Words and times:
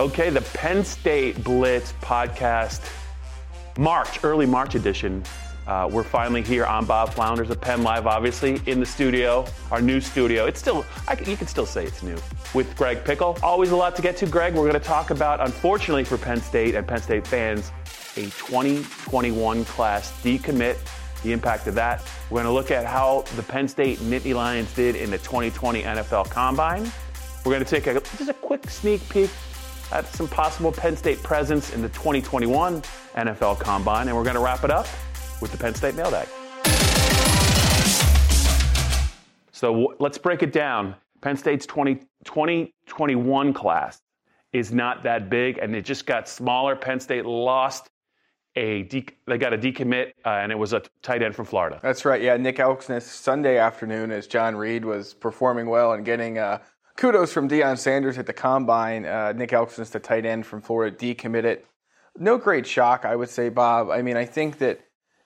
Okay, 0.00 0.30
the 0.30 0.40
Penn 0.40 0.82
State 0.82 1.44
Blitz 1.44 1.92
podcast, 2.00 2.80
March, 3.76 4.24
early 4.24 4.46
March 4.46 4.74
edition. 4.74 5.22
Uh, 5.66 5.90
we're 5.92 6.02
finally 6.04 6.40
here. 6.40 6.64
I'm 6.64 6.86
Bob 6.86 7.12
Flounders 7.12 7.50
of 7.50 7.60
Penn 7.60 7.82
Live, 7.82 8.06
obviously, 8.06 8.62
in 8.64 8.80
the 8.80 8.86
studio, 8.86 9.44
our 9.70 9.82
new 9.82 10.00
studio. 10.00 10.46
It's 10.46 10.58
still, 10.58 10.86
I, 11.06 11.18
you 11.26 11.36
can 11.36 11.46
still 11.46 11.66
say 11.66 11.84
it's 11.84 12.02
new, 12.02 12.16
with 12.54 12.74
Greg 12.78 13.04
Pickle. 13.04 13.36
Always 13.42 13.72
a 13.72 13.76
lot 13.76 13.94
to 13.96 14.00
get 14.00 14.16
to, 14.16 14.26
Greg. 14.26 14.54
We're 14.54 14.62
going 14.62 14.72
to 14.72 14.80
talk 14.80 15.10
about, 15.10 15.38
unfortunately 15.42 16.04
for 16.04 16.16
Penn 16.16 16.40
State 16.40 16.74
and 16.74 16.88
Penn 16.88 17.02
State 17.02 17.26
fans, 17.26 17.70
a 18.16 18.22
2021 18.22 19.66
class 19.66 20.12
decommit, 20.22 20.78
the 21.22 21.32
impact 21.32 21.66
of 21.66 21.74
that. 21.74 22.02
We're 22.30 22.42
going 22.42 22.46
to 22.46 22.52
look 22.52 22.70
at 22.70 22.86
how 22.86 23.26
the 23.36 23.42
Penn 23.42 23.68
State 23.68 23.98
Nittany 23.98 24.34
Lions 24.34 24.72
did 24.72 24.96
in 24.96 25.10
the 25.10 25.18
2020 25.18 25.82
NFL 25.82 26.30
Combine. 26.30 26.90
We're 27.44 27.52
going 27.52 27.64
to 27.64 27.70
take 27.70 27.86
a, 27.86 28.00
just 28.16 28.30
a 28.30 28.34
quick 28.34 28.70
sneak 28.70 29.06
peek 29.10 29.28
at 29.92 30.06
some 30.06 30.28
possible 30.28 30.72
Penn 30.72 30.96
State 30.96 31.22
presence 31.22 31.72
in 31.72 31.82
the 31.82 31.88
2021 31.88 32.82
NFL 33.14 33.58
Combine, 33.58 34.08
and 34.08 34.16
we're 34.16 34.24
going 34.24 34.36
to 34.36 34.42
wrap 34.42 34.64
it 34.64 34.70
up 34.70 34.86
with 35.40 35.50
the 35.52 35.58
Penn 35.58 35.74
State 35.74 35.94
mailbag. 35.94 36.28
So 39.52 39.94
let's 39.98 40.18
break 40.18 40.42
it 40.42 40.52
down. 40.52 40.94
Penn 41.20 41.36
State's 41.36 41.66
20, 41.66 41.96
2021 42.24 43.52
class 43.52 44.00
is 44.52 44.72
not 44.72 45.02
that 45.02 45.28
big, 45.28 45.58
and 45.58 45.74
it 45.76 45.84
just 45.84 46.06
got 46.06 46.28
smaller. 46.28 46.74
Penn 46.74 46.98
State 46.98 47.26
lost 47.26 47.90
a 48.56 48.82
de- 48.84 49.06
they 49.26 49.38
got 49.38 49.52
a 49.52 49.58
decommit, 49.58 50.12
uh, 50.24 50.30
and 50.30 50.50
it 50.50 50.58
was 50.58 50.72
a 50.72 50.82
tight 51.02 51.22
end 51.22 51.36
from 51.36 51.44
Florida. 51.44 51.78
That's 51.82 52.04
right. 52.04 52.20
Yeah, 52.20 52.36
Nick 52.36 52.56
Elksnis 52.56 53.02
Sunday 53.02 53.58
afternoon, 53.58 54.10
as 54.10 54.26
John 54.26 54.56
Reid 54.56 54.84
was 54.84 55.14
performing 55.14 55.66
well 55.68 55.92
and 55.92 56.04
getting 56.04 56.38
uh, 56.38 56.58
kudos 57.00 57.32
from 57.32 57.48
Deion 57.48 57.78
Sanders 57.78 58.18
at 58.18 58.26
the 58.26 58.32
combine. 58.32 59.06
Uh, 59.06 59.32
Nick 59.32 59.50
Elksnis, 59.50 59.90
the 59.90 59.98
tight 59.98 60.26
end 60.26 60.46
from 60.46 60.60
Florida, 60.60 60.94
decommitted. 60.96 61.60
No 62.18 62.36
great 62.38 62.66
shock, 62.66 63.04
I 63.04 63.16
would 63.16 63.30
say, 63.30 63.48
Bob. 63.48 63.90
I 63.90 64.02
mean, 64.02 64.16
I 64.16 64.26
think 64.26 64.58
that 64.58 64.80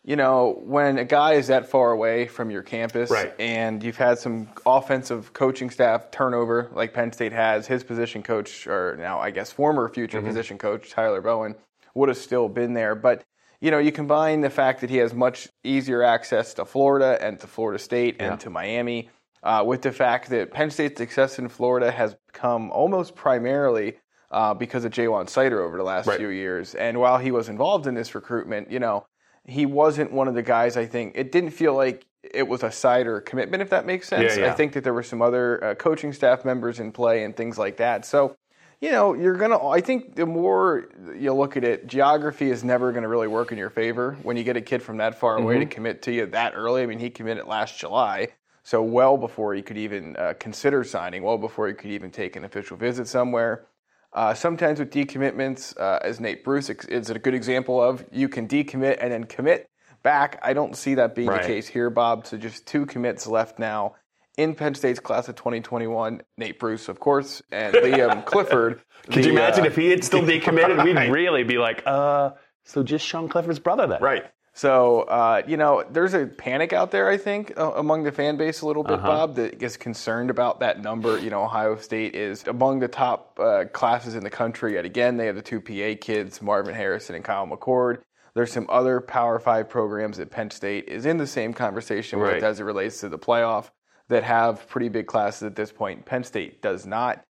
you 0.07 0.17
know, 0.17 0.61
when 0.63 0.99
a 0.99 1.05
guy 1.05 1.33
is 1.33 1.47
that 1.47 1.67
far 1.71 1.91
away 1.91 2.27
from 2.27 2.51
your 2.51 2.63
campus 2.63 3.11
Right. 3.11 3.33
and 3.41 3.83
you've 3.83 3.97
had 3.97 4.19
some 4.19 4.49
offensive 4.67 5.33
coaching 5.33 5.71
staff 5.71 6.11
turnover 6.11 6.71
like 6.75 6.93
Penn 6.93 7.11
State 7.11 7.33
has, 7.33 7.67
his 7.67 7.83
position 7.83 8.23
coach, 8.23 8.67
or 8.67 8.97
now 8.99 9.19
I 9.19 9.31
guess 9.31 9.51
former 9.51 9.89
future 9.89 10.21
position 10.21 10.59
coach, 10.59 10.91
Tyler 10.91 11.23
Bowen, 11.23 11.55
would 11.95 12.11
have 12.11 12.19
still 12.19 12.51
been 12.51 12.75
there. 12.75 12.95
But, 12.95 13.25
you 13.63 13.71
know, 13.71 13.79
you 13.79 13.93
combine 13.93 14.43
the 14.43 14.51
fact 14.51 14.83
that 14.83 14.91
he 14.91 14.99
has 14.99 15.15
much 15.15 15.49
easier 15.65 16.03
access 16.03 16.53
to 16.55 16.67
Florida 16.67 17.17
and 17.23 17.41
to 17.41 17.47
Florida 17.47 17.79
State 17.79 18.17
Yeah. 18.21 18.33
and 18.33 18.41
to 18.41 18.51
Miami, 18.51 19.09
uh, 19.45 19.63
with 19.65 19.83
the 19.83 19.93
fact 19.93 20.31
that 20.31 20.51
Penn 20.51 20.71
State's 20.71 20.99
success 20.99 21.39
in 21.39 21.49
Florida 21.49 21.91
has 21.93 22.17
come 22.33 22.71
almost 22.73 23.15
primarily 23.15 23.99
uh, 24.33 24.53
because 24.55 24.85
of 24.85 24.91
Ja'Juan 24.93 25.27
Seider 25.27 25.61
over 25.65 25.77
the 25.77 25.85
last 25.85 26.07
Right. 26.09 26.19
few 26.19 26.29
years. 26.31 26.75
And 26.75 26.99
while 26.99 27.19
he 27.19 27.31
was 27.31 27.49
involved 27.49 27.87
in 27.87 27.95
this 27.95 28.15
recruitment, 28.17 28.71
you 28.73 28.81
know, 28.81 29.07
he 29.45 29.67
wasn't 29.67 30.11
one 30.13 30.27
of 30.27 30.35
the 30.35 30.43
guys. 30.43 30.77
I 30.77 30.87
think 30.87 31.13
it 31.15 31.31
didn't 31.31 31.51
feel 31.51 31.75
like 31.75 32.07
it 32.23 32.49
was 32.49 32.63
a 32.63 32.69
Seider 32.71 33.25
commitment, 33.25 33.63
if 33.63 33.71
that 33.71 33.85
makes 33.87 34.09
sense. 34.09 34.37
Yeah, 34.37 34.47
yeah. 34.47 34.51
I 34.53 34.55
think 34.57 34.73
that 34.73 34.83
there 34.83 34.95
were 34.95 35.03
some 35.03 35.21
other 35.23 35.63
uh, 35.63 35.75
coaching 35.75 36.13
staff 36.13 36.45
members 36.45 36.81
in 36.81 36.91
play 36.91 37.23
and 37.23 37.37
things 37.37 37.59
like 37.59 37.77
that. 37.77 38.07
So, 38.07 38.35
you 38.81 38.91
know, 38.91 39.13
you're 39.15 39.37
gonna. 39.37 39.65
I 39.69 39.81
think 39.83 40.17
the 40.17 40.27
more 40.27 40.89
you 41.17 41.33
look 41.35 41.57
at 41.57 41.63
it, 41.65 41.87
geography 41.87 42.51
is 42.51 42.65
never 42.65 42.91
going 42.93 43.03
to 43.03 43.09
really 43.09 43.29
work 43.29 43.53
in 43.53 43.59
your 43.59 43.71
favor 43.71 44.17
when 44.23 44.37
you 44.39 44.43
get 44.43 44.57
a 44.57 44.61
kid 44.63 44.83
from 44.83 44.97
that 44.97 45.21
far 45.21 45.37
away 45.37 45.55
Mm-hmm. 45.57 45.69
to 45.69 45.75
commit 45.75 46.03
to 46.03 46.13
you 46.13 46.27
that 46.27 46.55
early. 46.57 46.83
I 46.83 46.87
mean, 46.87 46.99
he 46.99 47.11
committed 47.11 47.47
last 47.47 47.79
July. 47.79 48.29
So 48.65 48.83
well 48.83 49.17
before 49.19 49.55
he 49.55 49.63
could 49.63 49.77
even 49.77 50.17
uh, 50.17 50.35
consider 50.39 50.83
signing, 50.85 51.23
well 51.23 51.39
before 51.39 51.69
he 51.69 51.75
could 51.75 51.91
even 51.91 52.11
take 52.11 52.35
an 52.35 52.45
official 52.45 52.77
visit 52.77 53.07
somewhere. 53.07 53.67
Uh, 54.13 54.33
sometimes 54.33 54.79
with 54.79 54.91
decommitments, 54.91 55.79
uh, 55.79 55.99
as 56.03 56.19
Nate 56.19 56.43
Bruce 56.45 56.71
is 56.71 57.11
a 57.11 57.19
good 57.19 57.35
example 57.35 57.83
of, 57.83 58.05
you 58.11 58.29
can 58.29 58.49
decommit 58.49 58.99
and 59.01 59.13
then 59.13 59.25
commit 59.25 59.69
back. 60.03 60.39
I 60.43 60.53
don't 60.55 60.77
see 60.77 60.95
that 60.95 61.15
being 61.15 61.29
Right. 61.29 61.43
the 61.43 61.49
case 61.49 61.67
here, 61.69 61.91
Bob. 61.91 62.27
So 62.27 62.37
just 62.39 62.67
two 62.67 62.87
commits 62.87 63.27
left 63.27 63.59
now 63.59 63.97
in 64.39 64.55
Penn 64.55 64.75
State's 64.75 65.01
class 65.01 65.29
of 65.29 65.35
2021. 65.35 66.23
Nate 66.39 66.59
Bruce, 66.59 66.89
of 66.89 67.01
course, 67.01 67.43
and 67.53 67.75
Liam 67.75 68.25
Clifford. 68.25 68.81
Could 69.11 69.25
you 69.25 69.33
imagine 69.33 69.65
uh, 69.65 69.67
if 69.67 69.77
he 69.77 69.91
had 69.91 70.05
still 70.05 70.23
decommitted? 70.23 70.83
We'd 70.85 71.11
really 71.11 71.43
be 71.43 71.59
like, 71.59 71.83
uh, 71.85 72.31
so 72.65 72.83
just 72.83 73.05
Sean 73.05 73.29
Clifford's 73.29 73.59
brother 73.59 73.87
then. 73.87 74.01
Right. 74.01 74.25
So, 74.57 75.01
uh, 75.03 75.43
you 75.49 75.57
know, 75.57 75.85
there's 75.91 76.15
a 76.15 76.27
panic 76.27 76.73
out 76.73 76.93
there, 76.93 77.09
I 77.09 77.17
think, 77.17 77.53
uh, 77.59 77.73
among 77.73 78.05
the 78.05 78.13
fan 78.13 78.37
base 78.37 78.61
a 78.61 78.67
little 78.67 78.85
bit, 78.85 78.95
Uh-huh. 79.01 79.07
Bob, 79.09 79.35
that 79.35 79.59
gets 79.59 79.77
concerned 79.77 80.31
about 80.31 80.61
that 80.61 80.81
number. 80.81 81.19
You 81.19 81.31
know, 81.31 81.43
Ohio 81.43 81.75
State 81.75 82.15
is 82.15 82.47
among 82.47 82.79
the 82.79 82.87
top 82.87 83.37
uh, 83.41 83.65
classes 83.73 84.15
in 84.15 84.23
the 84.23 84.31
country. 84.31 84.75
Yet 84.75 84.85
again, 84.85 85.17
they 85.17 85.27
have 85.27 85.35
the 85.35 85.43
two 85.43 85.61
PA 85.61 85.99
kids, 86.01 86.41
Marvin 86.41 86.73
Harrison 86.75 87.17
and 87.17 87.25
Kyle 87.25 87.49
McCord. 87.49 87.99
There's 88.37 88.53
some 88.53 88.67
other 88.69 89.01
Power 89.01 89.41
Five 89.41 89.69
programs 89.69 90.19
that 90.19 90.31
Penn 90.31 90.51
State 90.53 90.89
is 90.89 91.05
in 91.05 91.19
the 91.19 91.27
same 91.27 91.53
conversation 91.53 92.21
Right. 92.21 92.37
with 92.37 92.45
as 92.45 92.61
it 92.61 92.65
relates 92.65 93.01
to 93.01 93.09
the 93.09 93.19
playoff 93.19 93.71
that 94.09 94.23
have 94.23 94.69
pretty 94.69 94.89
big 94.89 95.07
classes 95.09 95.43
at 95.43 95.57
this 95.57 95.73
point. 95.73 96.05
Penn 96.07 96.23
State 96.23 96.63
does 96.63 96.87
not. 96.87 97.25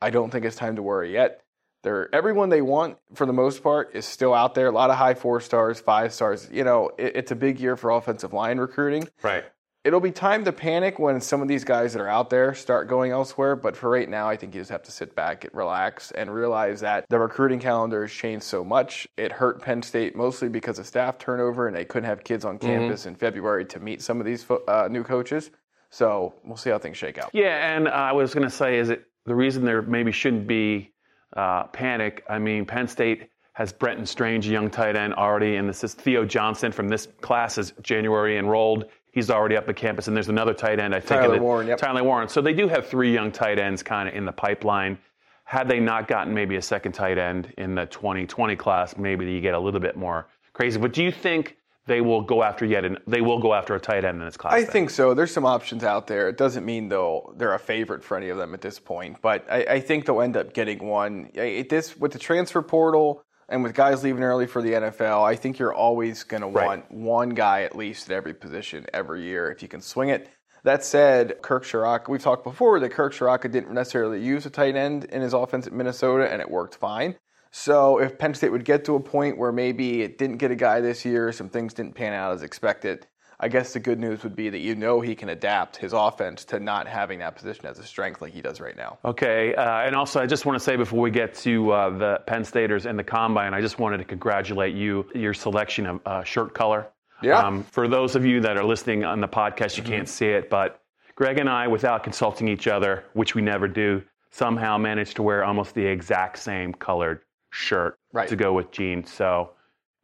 I 0.00 0.10
don't 0.10 0.30
think 0.30 0.44
it's 0.44 0.56
time 0.56 0.74
to 0.76 0.82
worry 0.82 1.12
yet. 1.12 1.42
They're, 1.86 2.12
everyone 2.12 2.48
they 2.48 2.62
want, 2.62 2.98
for 3.14 3.26
the 3.26 3.32
most 3.32 3.62
part, 3.62 3.94
is 3.94 4.04
still 4.04 4.34
out 4.34 4.56
there. 4.56 4.66
A 4.66 4.72
lot 4.72 4.90
of 4.90 4.96
high 4.96 5.14
four 5.14 5.40
stars, 5.40 5.78
five 5.78 6.12
stars. 6.12 6.48
You 6.50 6.64
know, 6.64 6.90
it, 6.98 7.14
it's 7.14 7.30
a 7.30 7.36
big 7.36 7.60
year 7.60 7.76
for 7.76 7.90
offensive 7.90 8.32
line 8.32 8.58
recruiting. 8.58 9.06
Right. 9.22 9.44
It'll 9.84 10.00
be 10.00 10.10
time 10.10 10.44
to 10.46 10.52
panic 10.52 10.98
when 10.98 11.20
some 11.20 11.42
of 11.42 11.46
these 11.46 11.62
guys 11.62 11.92
that 11.92 12.00
are 12.00 12.08
out 12.08 12.28
there 12.28 12.54
start 12.54 12.88
going 12.88 13.12
elsewhere. 13.12 13.54
But 13.54 13.76
for 13.76 13.88
right 13.88 14.08
now, 14.08 14.28
I 14.28 14.36
think 14.36 14.52
you 14.52 14.60
just 14.60 14.72
have 14.72 14.82
to 14.82 14.90
sit 14.90 15.14
back, 15.14 15.44
and 15.44 15.54
relax, 15.54 16.10
and 16.10 16.34
realize 16.34 16.80
that 16.80 17.06
the 17.08 17.20
recruiting 17.20 17.60
calendar 17.60 18.02
has 18.02 18.10
changed 18.10 18.44
so 18.44 18.64
much. 18.64 19.06
It 19.16 19.30
hurt 19.30 19.62
Penn 19.62 19.80
State 19.80 20.16
mostly 20.16 20.48
because 20.48 20.80
of 20.80 20.88
staff 20.88 21.18
turnover, 21.18 21.68
and 21.68 21.76
they 21.76 21.84
couldn't 21.84 22.08
have 22.08 22.24
kids 22.24 22.44
on 22.44 22.58
campus 22.58 23.06
in 23.06 23.14
February 23.14 23.64
to 23.66 23.78
meet 23.78 24.02
some 24.02 24.18
of 24.18 24.26
these 24.26 24.44
uh, 24.66 24.88
new 24.90 25.04
coaches. 25.04 25.52
So 25.90 26.34
we'll 26.44 26.56
see 26.56 26.70
how 26.70 26.78
things 26.78 26.96
shake 26.96 27.16
out. 27.16 27.30
Yeah, 27.32 27.76
and 27.76 27.86
I 27.88 28.10
was 28.10 28.34
going 28.34 28.42
to 28.42 28.50
say, 28.50 28.78
is 28.78 28.90
it 28.90 29.04
the 29.24 29.36
reason 29.36 29.64
there 29.64 29.82
maybe 29.82 30.10
shouldn't 30.10 30.48
be 30.48 30.90
uh, 31.34 31.64
panic? 31.64 32.24
I 32.28 32.38
mean, 32.38 32.64
Penn 32.66 32.88
State 32.88 33.28
has 33.54 33.72
Brenton 33.72 34.04
Strange, 34.04 34.46
a 34.48 34.50
young 34.50 34.70
tight 34.70 34.96
end, 34.96 35.14
already, 35.14 35.56
and 35.56 35.68
this 35.68 35.82
is 35.82 35.94
Theo 35.94 36.24
Johnson 36.24 36.70
from 36.72 36.88
this 36.88 37.08
class 37.22 37.56
is 37.56 37.72
January 37.82 38.36
enrolled. 38.36 38.84
He's 39.12 39.30
already 39.30 39.56
up 39.56 39.66
at 39.66 39.76
campus, 39.76 40.08
and 40.08 40.16
there's 40.16 40.28
another 40.28 40.52
tight 40.52 40.78
end, 40.78 40.94
I 40.94 41.00
think. 41.00 41.20
Tyler 41.20 41.34
in 41.34 41.38
the- 41.40 41.42
Warren, 41.42 41.66
yep. 41.66 41.78
Tyler 41.78 42.04
Warren. 42.04 42.28
So 42.28 42.42
they 42.42 42.52
do 42.52 42.68
have 42.68 42.86
three 42.86 43.12
young 43.12 43.32
tight 43.32 43.58
ends 43.58 43.82
kind 43.82 44.08
of 44.10 44.14
in 44.14 44.26
the 44.26 44.32
pipeline. 44.32 44.98
Had 45.44 45.68
they 45.68 45.80
not 45.80 46.06
gotten 46.06 46.34
maybe 46.34 46.56
a 46.56 46.62
second 46.62 46.92
tight 46.92 47.16
end 47.16 47.54
in 47.56 47.74
the 47.74 47.86
2020 47.86 48.56
class, 48.56 48.96
maybe 48.98 49.24
you 49.32 49.40
get 49.40 49.54
a 49.54 49.58
little 49.58 49.80
bit 49.80 49.96
more 49.96 50.26
crazy. 50.52 50.78
But 50.78 50.92
do 50.92 51.02
you 51.02 51.10
think 51.10 51.56
they 51.86 52.00
will 52.00 52.20
go 52.22 52.42
after 52.42 52.64
yet? 52.64 52.84
and 52.84 52.98
they 53.06 53.20
will 53.20 53.38
go 53.38 53.54
after 53.54 53.74
a 53.74 53.80
tight 53.80 54.04
end 54.04 54.20
in 54.20 54.24
this 54.26 54.36
class. 54.36 54.52
I 54.54 54.62
then? 54.62 54.70
think 54.70 54.90
so. 54.90 55.14
There's 55.14 55.32
some 55.32 55.46
options 55.46 55.84
out 55.84 56.06
there. 56.06 56.28
It 56.28 56.36
doesn't 56.36 56.64
mean 56.64 56.88
though 56.88 57.32
they're 57.36 57.54
a 57.54 57.58
favorite 57.58 58.02
for 58.04 58.16
any 58.16 58.28
of 58.28 58.36
them 58.36 58.54
at 58.54 58.60
this 58.60 58.78
point, 58.78 59.18
but 59.22 59.46
I, 59.50 59.64
I 59.64 59.80
think 59.80 60.06
they'll 60.06 60.20
end 60.20 60.36
up 60.36 60.52
getting 60.52 60.86
one. 60.86 61.30
It, 61.34 61.68
this 61.68 61.96
with 61.96 62.12
the 62.12 62.18
transfer 62.18 62.62
portal 62.62 63.22
and 63.48 63.62
with 63.62 63.74
guys 63.74 64.02
leaving 64.02 64.24
early 64.24 64.46
for 64.46 64.60
the 64.60 64.72
NFL, 64.72 65.22
I 65.24 65.36
think 65.36 65.58
you're 65.58 65.72
always 65.74 66.24
going 66.24 66.40
to 66.42 66.48
Right. 66.48 66.66
want 66.66 66.90
one 66.90 67.28
guy 67.30 67.62
at 67.62 67.76
least 67.76 68.10
at 68.10 68.16
every 68.16 68.34
position 68.34 68.86
every 68.92 69.22
year 69.22 69.50
if 69.52 69.62
you 69.62 69.68
can 69.68 69.80
swing 69.80 70.08
it. 70.08 70.28
That 70.64 70.82
said, 70.84 71.40
Kirk 71.42 71.64
Ciarrocca, 71.64 72.08
we've 72.08 72.20
talked 72.20 72.42
before 72.42 72.80
that 72.80 72.90
Kirk 72.90 73.14
Ciarrocca 73.14 73.48
didn't 73.48 73.72
necessarily 73.72 74.20
use 74.20 74.46
a 74.46 74.50
tight 74.50 74.74
end 74.74 75.04
in 75.04 75.22
his 75.22 75.32
offense 75.32 75.68
at 75.68 75.72
Minnesota, 75.72 76.28
and 76.28 76.42
it 76.42 76.50
worked 76.50 76.74
fine. 76.74 77.14
So 77.50 77.98
if 77.98 78.18
Penn 78.18 78.34
State 78.34 78.52
would 78.52 78.64
get 78.64 78.84
to 78.86 78.94
a 78.94 79.00
point 79.00 79.38
where 79.38 79.52
maybe 79.52 80.02
it 80.02 80.18
didn't 80.18 80.36
get 80.36 80.50
a 80.50 80.56
guy 80.56 80.80
this 80.80 81.04
year, 81.04 81.32
some 81.32 81.48
things 81.48 81.74
didn't 81.74 81.94
pan 81.94 82.12
out 82.12 82.32
as 82.32 82.42
expected, 82.42 83.06
I 83.38 83.48
guess 83.48 83.74
the 83.74 83.80
good 83.80 84.00
news 84.00 84.22
would 84.22 84.34
be 84.34 84.48
that 84.48 84.60
you 84.60 84.74
know 84.74 85.00
he 85.00 85.14
can 85.14 85.28
adapt 85.28 85.76
his 85.76 85.92
offense 85.92 86.44
to 86.46 86.58
not 86.58 86.86
having 86.86 87.18
that 87.18 87.36
position 87.36 87.66
as 87.66 87.78
a 87.78 87.84
strength 87.84 88.22
like 88.22 88.32
he 88.32 88.40
does 88.40 88.60
right 88.60 88.76
now. 88.76 88.98
Okay, 89.04 89.54
uh, 89.54 89.80
and 89.80 89.94
also 89.94 90.20
I 90.20 90.26
just 90.26 90.46
want 90.46 90.58
to 90.58 90.64
say 90.64 90.76
before 90.76 91.00
we 91.00 91.10
get 91.10 91.34
to 91.36 91.70
uh, 91.70 91.90
the 91.90 92.20
Penn 92.26 92.44
Staters 92.44 92.86
and 92.86 92.98
the 92.98 93.04
combine, 93.04 93.52
I 93.52 93.60
just 93.60 93.78
wanted 93.78 93.98
to 93.98 94.04
congratulate 94.04 94.74
you 94.74 95.06
your 95.14 95.34
selection 95.34 95.86
of 95.86 96.00
uh, 96.06 96.24
shirt 96.24 96.54
color. 96.54 96.88
Yeah. 97.22 97.38
Um, 97.38 97.62
for 97.64 97.88
those 97.88 98.16
of 98.16 98.24
you 98.24 98.40
that 98.40 98.56
are 98.56 98.64
listening 98.64 99.04
on 99.04 99.20
the 99.20 99.28
podcast, 99.28 99.76
you 99.76 99.82
can't 99.82 100.08
see 100.08 100.26
it, 100.26 100.50
but 100.50 100.82
Greg 101.14 101.38
and 101.38 101.48
I, 101.48 101.66
without 101.66 102.04
consulting 102.04 102.46
each 102.46 102.66
other, 102.66 103.04
which 103.14 103.34
we 103.34 103.40
never 103.40 103.68
do, 103.68 104.02
somehow 104.30 104.76
managed 104.76 105.16
to 105.16 105.22
wear 105.22 105.44
almost 105.44 105.74
the 105.74 105.84
exact 105.84 106.38
same 106.38 106.74
colored 106.74 107.22
shirt 107.56 107.98
Right. 108.12 108.28
to 108.28 108.36
go 108.36 108.52
with 108.52 108.70
jeans. 108.70 109.10
So 109.12 109.50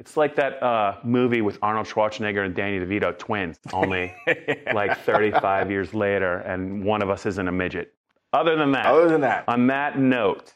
it's 0.00 0.16
like 0.16 0.34
that 0.36 0.62
uh, 0.62 0.96
movie 1.04 1.42
with 1.42 1.58
Arnold 1.62 1.86
Schwarzenegger 1.86 2.44
and 2.44 2.54
Danny 2.54 2.78
DeVito, 2.80 3.16
twins, 3.18 3.58
only 3.72 4.14
like 4.74 4.98
35 5.00 5.70
years 5.70 5.94
later, 5.94 6.38
and 6.38 6.84
one 6.84 7.02
of 7.02 7.10
us 7.10 7.24
isn't 7.26 7.46
a 7.48 7.52
midget. 7.52 7.94
Other 8.32 8.56
than 8.56 8.72
that, 8.72 8.86
Other 8.86 9.08
than 9.08 9.20
that, 9.20 9.44
on 9.48 9.66
that 9.68 9.98
note, 9.98 10.54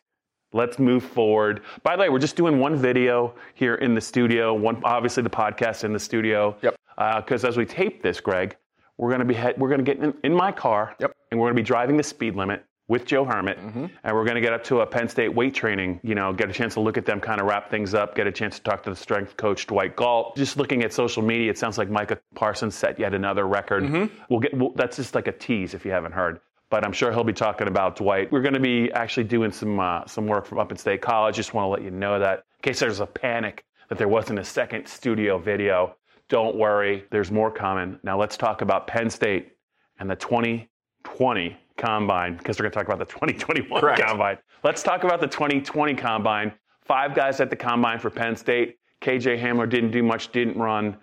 let's 0.53 0.79
move 0.79 1.05
forward. 1.05 1.61
By 1.83 1.95
the 1.97 2.01
way, 2.03 2.09
we're 2.09 2.19
just 2.19 2.37
doing 2.37 2.59
one 2.59 2.77
video 2.77 3.35
here 3.55 3.77
in 3.77 3.95
the 3.95 4.01
studio. 4.01 4.53
One, 4.55 4.83
obviously, 4.85 5.23
the 5.23 5.31
podcast 5.31 5.85
in 5.85 5.93
the 5.93 6.01
studio. 6.01 6.57
Yep. 6.63 6.77
Because 7.17 7.45
as 7.45 7.57
we 7.57 7.65
tape 7.67 8.03
this, 8.03 8.21
Greg, 8.21 8.57
we're 8.99 9.11
gonna 9.11 9.25
be 9.27 9.35
head, 9.35 9.55
we're 9.59 9.69
gonna 9.69 9.83
get 9.83 9.99
in, 9.99 10.15
in 10.25 10.33
my 10.35 10.51
car. 10.51 10.97
Yep. 10.99 11.13
And 11.31 11.39
we're 11.39 11.47
gonna 11.49 11.57
be 11.57 11.63
driving 11.63 11.97
the 11.99 12.03
speed 12.03 12.35
limit 12.35 12.65
with 12.89 13.05
Joe 13.05 13.25
Hermitt, 13.25 13.59
Mm-hmm. 13.59 13.87
and 14.05 14.15
we're 14.17 14.25
gonna 14.25 14.41
get 14.41 14.53
up 14.53 14.63
to 14.65 14.81
a 14.81 14.87
Penn 14.87 15.09
State 15.09 15.35
weight 15.35 15.55
training. 15.55 16.01
You 16.03 16.15
know, 16.15 16.33
get 16.33 16.49
a 16.51 16.53
chance 16.53 16.75
to 16.75 16.81
look 16.81 16.97
at 16.97 17.05
them, 17.07 17.21
kind 17.21 17.41
of 17.41 17.47
wrap 17.47 17.71
things 17.71 17.95
up, 17.95 18.15
get 18.15 18.27
a 18.27 18.33
chance 18.33 18.57
to 18.59 18.63
talk 18.63 18.83
to 18.85 18.91
the 18.91 18.97
strength 18.97 19.37
coach 19.37 19.67
Dwight 19.67 19.97
Galt. 19.97 20.37
Just 20.37 20.57
looking 20.57 20.83
at 20.85 20.93
social 20.93 21.23
media, 21.23 21.51
it 21.51 21.59
sounds 21.59 21.79
like 21.79 21.91
Micah 21.91 22.19
Parsons 22.35 22.75
set 22.75 22.99
yet 22.99 23.15
another 23.15 23.47
record. 23.47 23.83
Mm-hmm. 23.85 24.15
We'll 24.29 24.41
get 24.41 24.55
we'll, 24.57 24.71
that's 24.75 24.97
just 24.97 25.15
like 25.15 25.27
a 25.27 25.33
tease 25.33 25.75
if 25.75 25.85
you 25.85 25.91
haven't 25.91 26.13
heard 26.13 26.41
but 26.69 26.85
I'm 26.85 26.91
sure 26.93 27.13
he'll 27.13 27.23
be 27.23 27.33
talking 27.33 27.69
about 27.69 27.95
Dwight. 27.95 28.33
We're 28.33 28.43
going 28.43 28.55
to 28.55 28.59
be 28.61 28.91
actually 28.93 29.23
doing 29.23 29.53
some 29.53 29.79
uh, 29.79 30.05
some 30.07 30.27
work 30.27 30.47
from 30.47 30.59
up 30.59 30.73
in 30.73 30.77
State 30.77 31.01
College. 31.01 31.37
Just 31.37 31.55
want 31.55 31.65
to 31.67 31.69
let 31.69 31.83
you 31.83 31.93
know 31.93 32.19
that 32.19 32.39
in 32.59 32.63
case 32.63 32.81
there's 32.81 32.99
a 32.99 33.07
panic 33.07 33.65
that 33.89 33.99
there 33.99 34.09
wasn't 34.09 34.41
a 34.41 34.45
second 34.45 34.89
studio 34.89 35.39
video. 35.39 35.95
Don't 36.29 36.57
worry, 36.57 37.05
there's 37.13 37.31
more 37.31 37.53
coming. 37.53 38.01
Now 38.03 38.19
let's 38.19 38.37
talk 38.37 38.63
about 38.63 38.89
Penn 38.89 39.11
State 39.11 39.53
and 40.01 40.11
the 40.11 40.17
2020 40.17 41.57
combine 41.77 42.37
because 42.37 42.59
we're 42.59 42.65
going 42.65 42.73
to 42.73 42.79
talk 42.79 42.87
about 42.87 42.99
the 42.99 43.05
2021 43.13 43.81
Correct. 43.81 44.03
combine. 44.03 44.39
Let's 44.65 44.83
talk 44.83 45.05
about 45.05 45.21
the 45.21 45.27
2020 45.27 45.95
combine. 45.95 46.53
Five 46.85 47.15
guys 47.15 47.41
at 47.41 47.51
the 47.51 47.57
combine 47.57 47.99
for 47.99 48.11
Penn 48.11 48.37
State. 48.37 48.79
KJ 49.03 49.41
Hamler 49.41 49.69
didn't 49.69 49.91
do 49.91 50.03
much, 50.03 50.33
didn't 50.33 50.57
run 50.57 50.97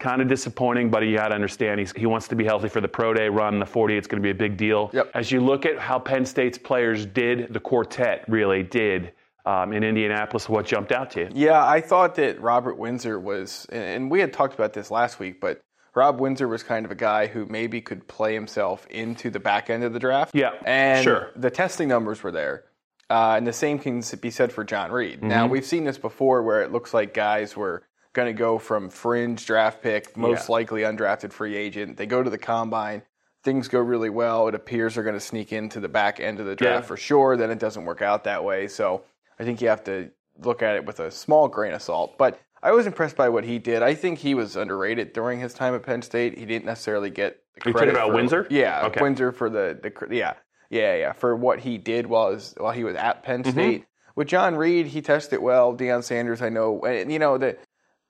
kind 0.00 0.22
of 0.22 0.28
disappointing, 0.28 0.90
but 0.90 1.02
you 1.02 1.16
got 1.16 1.28
to 1.28 1.34
understand 1.34 1.78
he's, 1.78 1.92
he 1.92 2.06
wants 2.06 2.26
to 2.26 2.34
be 2.34 2.44
healthy 2.44 2.68
for 2.68 2.80
the 2.80 2.88
pro 2.88 3.14
day 3.14 3.28
run, 3.28 3.60
the 3.60 3.66
40. 3.66 3.96
It's 3.96 4.08
going 4.08 4.20
to 4.20 4.26
be 4.26 4.30
a 4.30 4.34
big 4.34 4.56
deal. 4.56 4.90
Yep. 4.92 5.10
As 5.14 5.30
you 5.30 5.40
look 5.40 5.66
at 5.66 5.78
how 5.78 5.98
Penn 5.98 6.24
State's 6.24 6.58
players 6.58 7.06
did, 7.06 7.52
the 7.52 7.60
quartet 7.60 8.24
really 8.26 8.62
did 8.62 9.12
um, 9.46 9.72
in 9.72 9.84
Indianapolis, 9.84 10.48
what 10.48 10.66
jumped 10.66 10.90
out 10.90 11.10
to 11.12 11.20
you? 11.20 11.28
Yeah, 11.32 11.64
I 11.64 11.80
thought 11.80 12.14
that 12.16 12.40
Robert 12.40 12.76
Windsor 12.76 13.20
was, 13.20 13.66
and 13.70 14.10
we 14.10 14.20
had 14.20 14.32
talked 14.32 14.54
about 14.54 14.72
this 14.72 14.90
last 14.90 15.18
week, 15.20 15.40
but 15.40 15.60
Rob 15.94 16.20
Windsor 16.20 16.46
was 16.48 16.62
kind 16.62 16.84
of 16.86 16.92
a 16.92 16.96
guy 16.96 17.26
who 17.26 17.46
maybe 17.46 17.80
could 17.80 18.06
play 18.06 18.34
himself 18.34 18.86
into 18.88 19.30
the 19.30 19.40
back 19.40 19.70
end 19.70 19.82
of 19.84 19.92
the 19.92 19.98
draft. 19.98 20.34
Yeah, 20.34 20.52
and 20.64 21.02
sure. 21.02 21.30
the 21.36 21.50
testing 21.50 21.88
numbers 21.88 22.22
were 22.22 22.30
there. 22.32 22.64
Uh, 23.08 23.34
and 23.36 23.44
the 23.46 23.52
same 23.52 23.78
can 23.80 24.02
be 24.20 24.30
said 24.30 24.52
for 24.52 24.62
John 24.62 24.92
Reid. 24.92 25.22
Now, 25.22 25.42
Mm-hmm. 25.44 25.52
we've 25.52 25.64
seen 25.66 25.82
this 25.84 25.98
before 25.98 26.42
where 26.44 26.62
it 26.62 26.70
looks 26.70 26.94
like 26.94 27.12
guys 27.12 27.56
were 27.56 27.82
going 28.12 28.26
to 28.28 28.32
go 28.38 28.56
from 28.58 28.88
fringe 28.88 29.44
draft 29.46 29.82
pick, 29.82 30.16
most 30.16 30.48
Yeah. 30.48 30.52
likely 30.52 30.82
undrafted 30.82 31.32
free 31.32 31.56
agent. 31.56 31.96
They 31.96 32.06
go 32.06 32.22
to 32.22 32.30
the 32.30 32.38
combine, 32.38 33.02
things 33.42 33.66
go 33.66 33.80
really 33.80 34.10
well. 34.10 34.46
It 34.46 34.54
appears 34.54 34.94
they're 34.94 35.02
going 35.04 35.14
to 35.16 35.20
sneak 35.20 35.52
into 35.52 35.80
the 35.80 35.88
back 35.88 36.20
end 36.20 36.38
of 36.38 36.46
the 36.46 36.54
draft 36.54 36.84
Yeah. 36.84 36.86
for 36.88 36.96
sure. 36.96 37.36
Then 37.36 37.50
it 37.50 37.58
doesn't 37.58 37.84
work 37.84 38.00
out 38.02 38.24
that 38.24 38.44
way. 38.44 38.68
So 38.68 39.02
I 39.40 39.44
think 39.44 39.60
you 39.60 39.68
have 39.68 39.82
to 39.84 40.10
look 40.38 40.62
at 40.62 40.76
it 40.76 40.84
with 40.86 41.00
a 41.00 41.10
small 41.10 41.48
grain 41.48 41.72
of 41.72 41.82
salt. 41.82 42.16
But 42.16 42.38
I 42.62 42.72
was 42.72 42.86
impressed 42.86 43.16
by 43.16 43.28
what 43.30 43.44
he 43.44 43.58
did. 43.58 43.82
I 43.82 43.94
think 43.94 44.18
he 44.18 44.34
was 44.34 44.56
underrated 44.56 45.12
during 45.12 45.40
his 45.40 45.54
time 45.54 45.74
at 45.74 45.82
Penn 45.82 46.02
State. 46.02 46.38
He 46.38 46.44
didn't 46.46 46.66
necessarily 46.66 47.10
get 47.10 47.40
the 47.64 47.72
credit 47.72 47.92
about 47.94 48.08
for- 48.08 48.14
Windsor? 48.14 48.46
Yeah, 48.50 48.86
Okay. 48.86 49.00
Windsor 49.00 49.32
for 49.32 49.48
the, 49.50 49.78
the 49.82 50.14
yeah 50.14 50.34
yeah 50.70 50.94
yeah 50.96 51.12
for 51.12 51.34
what 51.34 51.60
he 51.60 51.78
did 51.78 52.06
while 52.06 52.30
his, 52.32 52.54
while 52.58 52.72
he 52.72 52.84
was 52.84 52.96
at 52.96 53.22
Penn 53.22 53.42
Mm-hmm. 53.42 53.52
State. 53.52 53.84
With 54.16 54.28
John 54.28 54.56
Reid, 54.56 54.86
he 54.88 55.00
tested 55.02 55.40
well. 55.40 55.74
Deion 55.74 56.02
Sanders, 56.04 56.42
I 56.42 56.48
know, 56.50 56.80
and 56.82 57.10
you 57.12 57.18
know 57.18 57.38
that. 57.38 57.60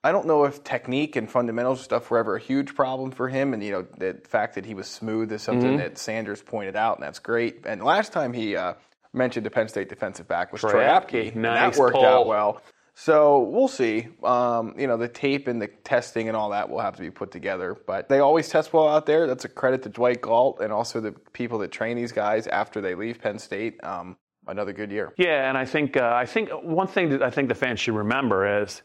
I 0.02 0.12
don't 0.12 0.26
know 0.26 0.44
if 0.44 0.64
technique 0.64 1.14
and 1.14 1.30
fundamentals 1.30 1.82
stuff 1.82 2.10
were 2.10 2.16
ever 2.16 2.36
a 2.36 2.40
huge 2.40 2.74
problem 2.74 3.10
for 3.10 3.28
him, 3.28 3.52
and 3.52 3.62
you 3.62 3.70
know 3.70 3.86
the 3.98 4.18
fact 4.26 4.54
that 4.54 4.64
he 4.64 4.72
was 4.72 4.86
smooth 4.86 5.30
is 5.30 5.42
something 5.42 5.72
Mm-hmm. 5.72 5.76
that 5.76 5.98
Sanders 5.98 6.40
pointed 6.42 6.74
out, 6.74 6.96
and 6.96 7.04
that's 7.06 7.18
great. 7.18 7.66
And 7.66 7.82
last 7.84 8.10
time 8.10 8.32
he 8.32 8.56
uh, 8.56 8.74
mentioned 9.12 9.44
the 9.44 9.50
Penn 9.50 9.68
State 9.68 9.90
defensive 9.90 10.26
back 10.26 10.52
was 10.52 10.62
Troy 10.62 10.70
Troy 10.72 10.84
Apke. 10.84 11.34
Nice 11.36 11.74
that 11.76 11.80
worked 11.80 11.96
pull. 11.96 12.06
out 12.06 12.26
well. 12.26 12.62
So 13.02 13.40
we'll 13.44 13.68
see. 13.68 14.08
Um, 14.22 14.74
you 14.76 14.86
know, 14.86 14.98
the 14.98 15.08
tape 15.08 15.48
and 15.48 15.60
the 15.60 15.68
testing 15.68 16.28
and 16.28 16.36
all 16.36 16.50
that 16.50 16.68
will 16.68 16.80
have 16.80 16.96
to 16.96 17.02
be 17.02 17.10
put 17.10 17.30
together. 17.30 17.74
But 17.86 18.10
they 18.10 18.18
always 18.18 18.50
test 18.50 18.74
well 18.74 18.86
out 18.86 19.06
there. 19.06 19.26
That's 19.26 19.46
a 19.46 19.48
credit 19.48 19.82
to 19.84 19.88
Dwight 19.88 20.20
Galt 20.20 20.60
and 20.60 20.70
also 20.70 21.00
the 21.00 21.12
people 21.32 21.58
that 21.60 21.72
train 21.72 21.96
these 21.96 22.12
guys 22.12 22.46
after 22.46 22.82
they 22.82 22.94
leave 22.94 23.18
Penn 23.18 23.38
State. 23.38 23.82
Um, 23.82 24.18
another 24.48 24.74
good 24.74 24.90
year. 24.90 25.14
Yeah, 25.16 25.48
and 25.48 25.56
I 25.56 25.64
think 25.64 25.96
uh, 25.96 26.12
I 26.14 26.26
think 26.26 26.50
one 26.62 26.88
thing 26.88 27.08
that 27.08 27.22
I 27.22 27.30
think 27.30 27.48
the 27.48 27.54
fans 27.54 27.80
should 27.80 27.94
remember 27.94 28.62
is 28.62 28.82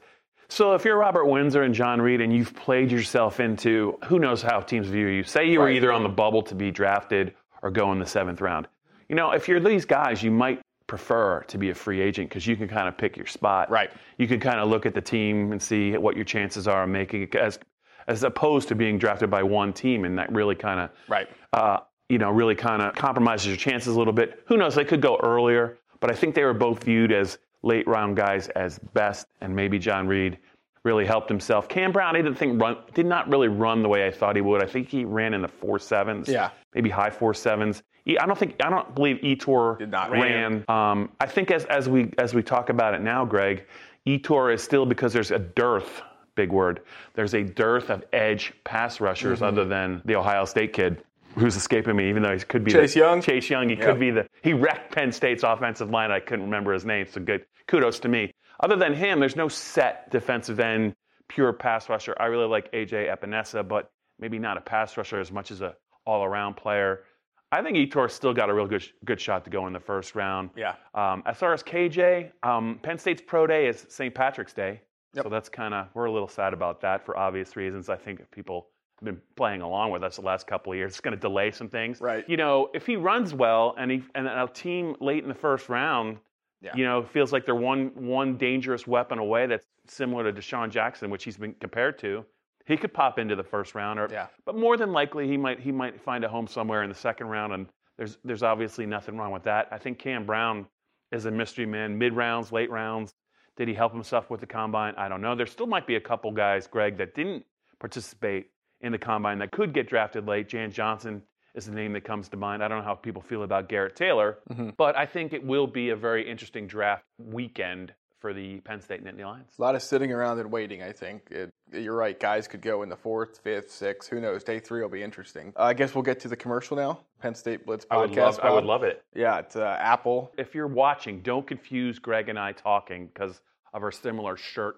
so 0.48 0.76
if 0.76 0.86
you're 0.86 0.98
Robert 0.98 1.26
Windsor 1.26 1.64
and 1.64 1.76
John 1.76 2.02
Reid 2.02 2.22
and 2.22 2.34
you've 2.34 2.56
played 2.56 2.92
yourself 2.92 3.42
into 3.42 4.00
who 4.06 4.20
knows 4.20 4.42
how 4.42 4.62
teams 4.62 4.88
view 4.88 5.08
you. 5.08 5.24
Say 5.24 5.50
you 5.50 5.60
were 5.60 5.70
either 5.70 5.92
on 5.92 6.04
the 6.04 6.10
bubble 6.10 6.42
to 6.44 6.56
be 6.56 6.72
drafted 6.72 7.34
or 7.62 7.70
go 7.70 7.92
in 7.92 8.00
the 8.00 8.06
seventh 8.06 8.40
round. 8.40 8.70
You 9.10 9.18
know, 9.18 9.32
if 9.32 9.50
you're 9.50 9.60
these 9.60 9.84
guys, 9.84 10.24
you 10.24 10.32
might 10.32 10.62
prefer 10.88 11.42
to 11.48 11.58
be 11.58 11.70
a 11.70 11.76
free 11.76 12.02
agent 12.02 12.30
because 12.30 12.46
you 12.46 12.56
can 12.56 12.68
kind 12.68 12.88
of 12.88 12.98
pick 12.98 13.18
your 13.18 13.26
spot. 13.26 13.70
Right. 13.70 13.90
You 14.18 14.28
can 14.28 14.40
kind 14.40 14.60
of 14.60 14.70
look 14.70 14.86
at 14.86 14.94
the 14.94 15.02
team 15.02 15.52
and 15.52 15.62
see 15.62 15.98
what 15.98 16.16
your 16.16 16.26
chances 16.26 16.68
are 16.68 16.84
of 16.84 16.90
making 16.90 17.24
it 17.24 17.36
as 17.36 17.60
as 18.08 18.24
opposed 18.24 18.68
to 18.68 18.76
being 18.76 19.00
drafted 19.00 19.32
by 19.32 19.42
one 19.42 19.74
team 19.74 20.06
and 20.06 20.16
that 20.20 20.32
really 20.32 20.54
kind 20.54 20.80
of 20.80 20.92
Right. 21.08 21.28
uh, 21.54 21.80
you 22.08 22.20
know, 22.20 22.30
really 22.30 22.54
kind 22.54 22.84
of 22.84 22.94
compromises 22.94 23.48
your 23.48 23.58
chances 23.58 23.96
a 23.96 23.98
little 23.98 24.14
bit. 24.14 24.44
Who 24.46 24.58
knows? 24.58 24.76
They 24.76 24.86
could 24.86 25.02
go 25.02 25.18
earlier, 25.24 25.80
but 26.02 26.12
I 26.12 26.14
think 26.14 26.36
they 26.36 26.44
were 26.44 26.54
both 26.54 26.84
viewed 26.84 27.12
as 27.12 27.40
late 27.64 27.88
round 27.88 28.16
guys 28.16 28.48
as 28.50 28.78
best, 28.94 29.26
and 29.42 29.56
maybe 29.56 29.80
John 29.80 30.08
Reid 30.08 30.38
really 30.86 31.06
helped 31.06 31.28
himself. 31.28 31.68
Cam 31.68 31.92
Brown, 31.92 32.16
I 32.16 32.22
didn't 32.22 32.38
think 32.38 32.62
run, 32.62 32.78
did 32.94 33.08
not 33.08 33.28
really 33.28 33.48
run 33.50 33.82
the 33.84 33.90
way 33.90 34.06
I 34.08 34.12
thought 34.12 34.36
he 34.36 34.42
would. 34.42 34.62
I 34.64 34.68
think 34.68 34.88
he 34.88 35.04
ran 35.04 35.34
in 35.34 35.42
the 35.42 35.48
four 35.48 35.80
sevens, 35.80 36.30
Yeah. 36.30 36.52
maybe 36.74 36.90
high 36.90 37.10
four 37.10 37.34
sevens. 37.34 37.84
I 38.08 38.26
don't 38.28 38.38
think 38.38 38.56
I 38.64 38.70
don't 38.70 38.94
believe 38.94 39.18
Yetur 39.18 39.80
Did 39.80 39.90
not 39.90 40.12
ran. 40.12 40.64
Um, 40.70 41.10
I 41.20 41.26
think 41.26 41.50
as 41.50 41.66
as 41.66 41.90
we 41.90 42.12
as 42.20 42.36
we 42.36 42.44
talk 42.44 42.70
about 42.70 42.94
it 42.94 43.02
now, 43.02 43.26
Greg, 43.26 43.66
Yetur 44.06 44.54
is 44.54 44.62
still 44.64 44.86
because 44.86 45.12
there's 45.12 45.32
a 45.32 45.40
dearth. 45.40 46.04
Big 46.36 46.52
word. 46.52 46.82
There's 47.16 47.34
a 47.34 47.42
dearth 47.44 47.90
of 47.90 48.04
edge 48.14 48.54
pass 48.64 49.02
rushers 49.02 49.38
Mm-hmm. 49.40 49.48
other 49.48 49.66
than 49.66 50.02
the 50.06 50.16
Ohio 50.18 50.46
State 50.46 50.74
kid 50.74 51.02
who's 51.36 51.56
escaping 51.56 51.96
me, 51.96 52.08
even 52.10 52.22
though 52.22 52.34
he 52.34 52.40
could 52.44 52.64
be 52.64 52.72
Chase 52.72 52.94
the, 52.94 53.00
Young? 53.00 53.22
Chase 53.22 53.50
Young. 53.50 53.70
He 53.70 53.76
Yep. 53.76 53.86
could 53.86 54.00
be 54.00 54.12
the 54.12 54.28
he 54.44 54.54
wrecked 54.54 54.94
Penn 54.94 55.12
State's 55.12 55.42
offensive 55.44 55.90
line. 55.90 56.12
I 56.12 56.20
couldn't 56.20 56.46
remember 56.46 56.74
his 56.74 56.86
name, 56.86 57.08
so 57.10 57.22
good. 57.22 57.44
Kudos 57.68 58.00
to 58.02 58.08
me. 58.08 58.32
Other 58.60 58.76
than 58.76 58.94
him, 58.94 59.20
there's 59.20 59.36
no 59.36 59.48
set 59.48 60.10
defensive 60.12 60.60
end, 60.60 60.96
pure 61.28 61.54
pass 61.54 61.90
rusher. 61.90 62.16
I 62.20 62.26
really 62.26 62.48
like 62.48 62.72
AJ 62.72 63.16
Epenesa, 63.16 63.68
but 63.68 63.92
maybe 64.20 64.40
not 64.40 64.58
a 64.58 64.62
pass 64.62 64.96
rusher 64.98 65.20
as 65.20 65.32
much 65.32 65.52
as 65.52 65.62
a 65.62 65.76
all-around 66.06 66.56
player. 66.56 67.04
I 67.52 67.62
think 67.62 67.78
Yetur 67.78 68.10
still 68.12 68.34
got 68.34 68.50
a 68.50 68.54
real 68.54 68.68
good 68.68 68.86
good 69.06 69.20
shot 69.20 69.44
to 69.46 69.50
go 69.50 69.68
in 69.68 69.74
the 69.74 69.80
first 69.80 70.16
round. 70.16 70.50
Yeah. 70.56 70.76
Um, 70.94 71.24
as 71.26 71.38
far 71.38 71.54
as 71.54 71.64
KJ, 71.64 72.32
um, 72.44 72.80
Penn 72.82 72.98
State's 72.98 73.22
pro 73.26 73.48
day 73.48 73.68
is 73.68 73.86
St. 73.90 74.14
Patrick's 74.14 74.54
Day. 74.54 74.82
Yep. 75.14 75.24
So 75.24 75.30
that's 75.30 75.48
kind 75.48 75.74
of, 75.74 75.88
we're 75.94 76.06
a 76.06 76.12
little 76.12 76.28
sad 76.28 76.54
about 76.54 76.82
that 76.82 77.06
for 77.06 77.18
obvious 77.18 77.56
reasons. 77.56 77.88
I 77.88 77.96
think 77.96 78.20
if 78.20 78.30
people 78.32 78.68
have 79.00 79.06
been 79.06 79.22
playing 79.36 79.62
along 79.62 79.92
with 79.92 80.04
us 80.04 80.18
the 80.18 80.22
last 80.22 80.48
couple 80.48 80.72
of 80.72 80.78
years. 80.78 80.92
It's 80.92 81.02
going 81.02 81.16
to 81.16 81.20
delay 81.20 81.52
some 81.52 81.70
things. 81.70 82.02
Right. 82.02 82.28
You 82.28 82.38
know, 82.38 82.70
if 82.74 82.86
he 82.86 82.96
runs 82.96 83.34
well 83.34 83.76
and 83.78 83.92
he 83.92 84.04
and 84.16 84.28
a 84.28 84.50
team 84.54 84.96
late 85.00 85.24
in 85.24 85.30
the 85.30 85.36
first 85.36 85.70
round, 85.70 86.18
Yeah. 86.66 86.76
you 86.76 86.84
know, 86.84 87.04
feels 87.04 87.32
like 87.32 87.46
they're 87.46 87.56
one 87.56 87.92
one 87.96 88.38
dangerous 88.38 88.88
weapon 88.88 89.20
away 89.20 89.46
that's 89.46 89.68
similar 89.88 90.30
to 90.32 90.34
DeSean 90.42 90.70
Jackson, 90.72 91.10
which 91.12 91.24
he's 91.24 91.38
been 91.38 91.54
compared 91.62 91.98
to. 92.00 92.26
He 92.66 92.76
could 92.76 92.92
pop 92.94 93.20
into 93.20 93.36
the 93.36 93.44
first 93.44 93.76
round, 93.76 94.00
or 94.00 94.08
Yeah. 94.12 94.28
but 94.46 94.56
more 94.58 94.76
than 94.76 94.92
likely 94.92 95.28
he 95.28 95.38
might 95.38 95.60
he 95.60 95.72
might 95.72 96.02
find 96.02 96.24
a 96.24 96.28
home 96.28 96.48
somewhere 96.48 96.82
in 96.82 96.90
the 96.90 96.96
second 96.96 97.28
round, 97.28 97.54
and 97.54 97.68
there's 97.98 98.18
there's 98.24 98.42
obviously 98.44 98.86
nothing 98.88 99.16
wrong 99.18 99.32
with 99.32 99.44
that. 99.44 99.68
I 99.72 99.78
think 99.78 100.00
Cam 100.00 100.26
Brown 100.26 100.66
is 101.12 101.26
a 101.26 101.32
mystery 101.32 101.68
man, 101.68 101.98
mid 101.98 102.14
rounds, 102.14 102.52
late 102.52 102.72
rounds. 102.72 103.14
Did 103.58 103.68
he 103.68 103.74
help 103.76 103.94
himself 103.94 104.30
with 104.32 104.40
the 104.42 104.48
combine? 104.48 104.96
I 104.98 105.08
don't 105.08 105.22
know. 105.22 105.36
There 105.36 105.46
still 105.46 105.68
might 105.68 105.86
be 105.88 105.96
a 105.96 106.02
couple 106.02 106.32
guys, 106.32 106.68
Greg, 106.68 106.98
that 106.98 107.14
didn't 107.14 107.46
participate 107.80 108.50
in 108.82 108.92
the 108.92 108.98
combine 108.98 109.38
that 109.40 109.52
could 109.52 109.72
get 109.74 109.88
drafted 109.88 110.26
late. 110.28 110.50
Jan 110.50 110.72
Johnson 110.72 111.22
is 111.56 111.66
the 111.66 111.72
name 111.72 111.94
that 111.94 112.04
comes 112.04 112.30
to 112.30 112.38
mind. 112.38 112.64
I 112.64 112.68
don't 112.68 112.80
know 112.80 112.84
how 112.84 112.96
people 112.96 113.22
feel 113.22 113.44
about 113.44 113.70
Garrett 113.70 113.96
Taylor, 113.96 114.38
but 114.78 114.96
I 114.98 115.06
think 115.06 115.34
it 115.34 115.44
will 115.44 115.68
be 115.68 115.90
a 115.90 115.96
very 115.96 116.30
interesting 116.30 116.68
draft 116.68 117.06
weekend 117.18 117.94
for 118.20 118.34
the 118.34 118.60
Penn 118.62 118.82
State 118.82 119.04
Nittany 119.04 119.24
Lions. 119.24 119.52
A 119.58 119.62
lot 119.62 119.76
of 119.76 119.84
sitting 119.84 120.12
around 120.12 120.40
and 120.40 120.52
waiting, 120.52 120.82
I 120.82 120.92
think. 120.92 121.28
It, 121.32 121.52
you're 121.72 121.96
right. 121.96 122.20
Guys 122.20 122.48
could 122.48 122.62
go 122.62 122.82
in 122.84 122.90
the 122.90 122.96
fourth, 122.96 123.40
fifth, 123.44 123.72
sixth. 123.72 124.10
Who 124.10 124.20
knows? 124.20 124.44
Day 124.44 124.60
three 124.60 124.82
will 124.82 124.90
be 124.90 125.04
interesting. 125.04 125.54
Uh, 125.58 125.64
I 125.64 125.74
guess 125.74 125.94
we'll 125.94 126.04
get 126.04 126.20
to 126.22 126.28
the 126.28 126.36
commercial 126.36 126.76
now. 126.76 127.00
Penn 127.22 127.36
State 127.36 127.66
Blitz 127.66 127.86
podcast. 127.86 127.92
I 127.92 127.98
would 127.98 128.16
love, 128.16 128.40
I 128.44 128.50
would 128.52 128.64
love 128.66 128.84
it. 128.84 129.04
Yeah, 129.14 129.40
it's 129.40 129.56
uh, 129.56 129.78
Apple. 129.80 130.32
If 130.38 130.56
you're 130.56 130.68
watching, 130.68 131.22
don't 131.22 131.46
confuse 131.46 132.00
Greg 132.00 132.30
and 132.30 132.40
I 132.40 132.52
talking 132.52 133.08
because 133.08 133.42
of 133.74 133.84
our 133.84 133.92
similar 133.92 134.38
shirt 134.38 134.78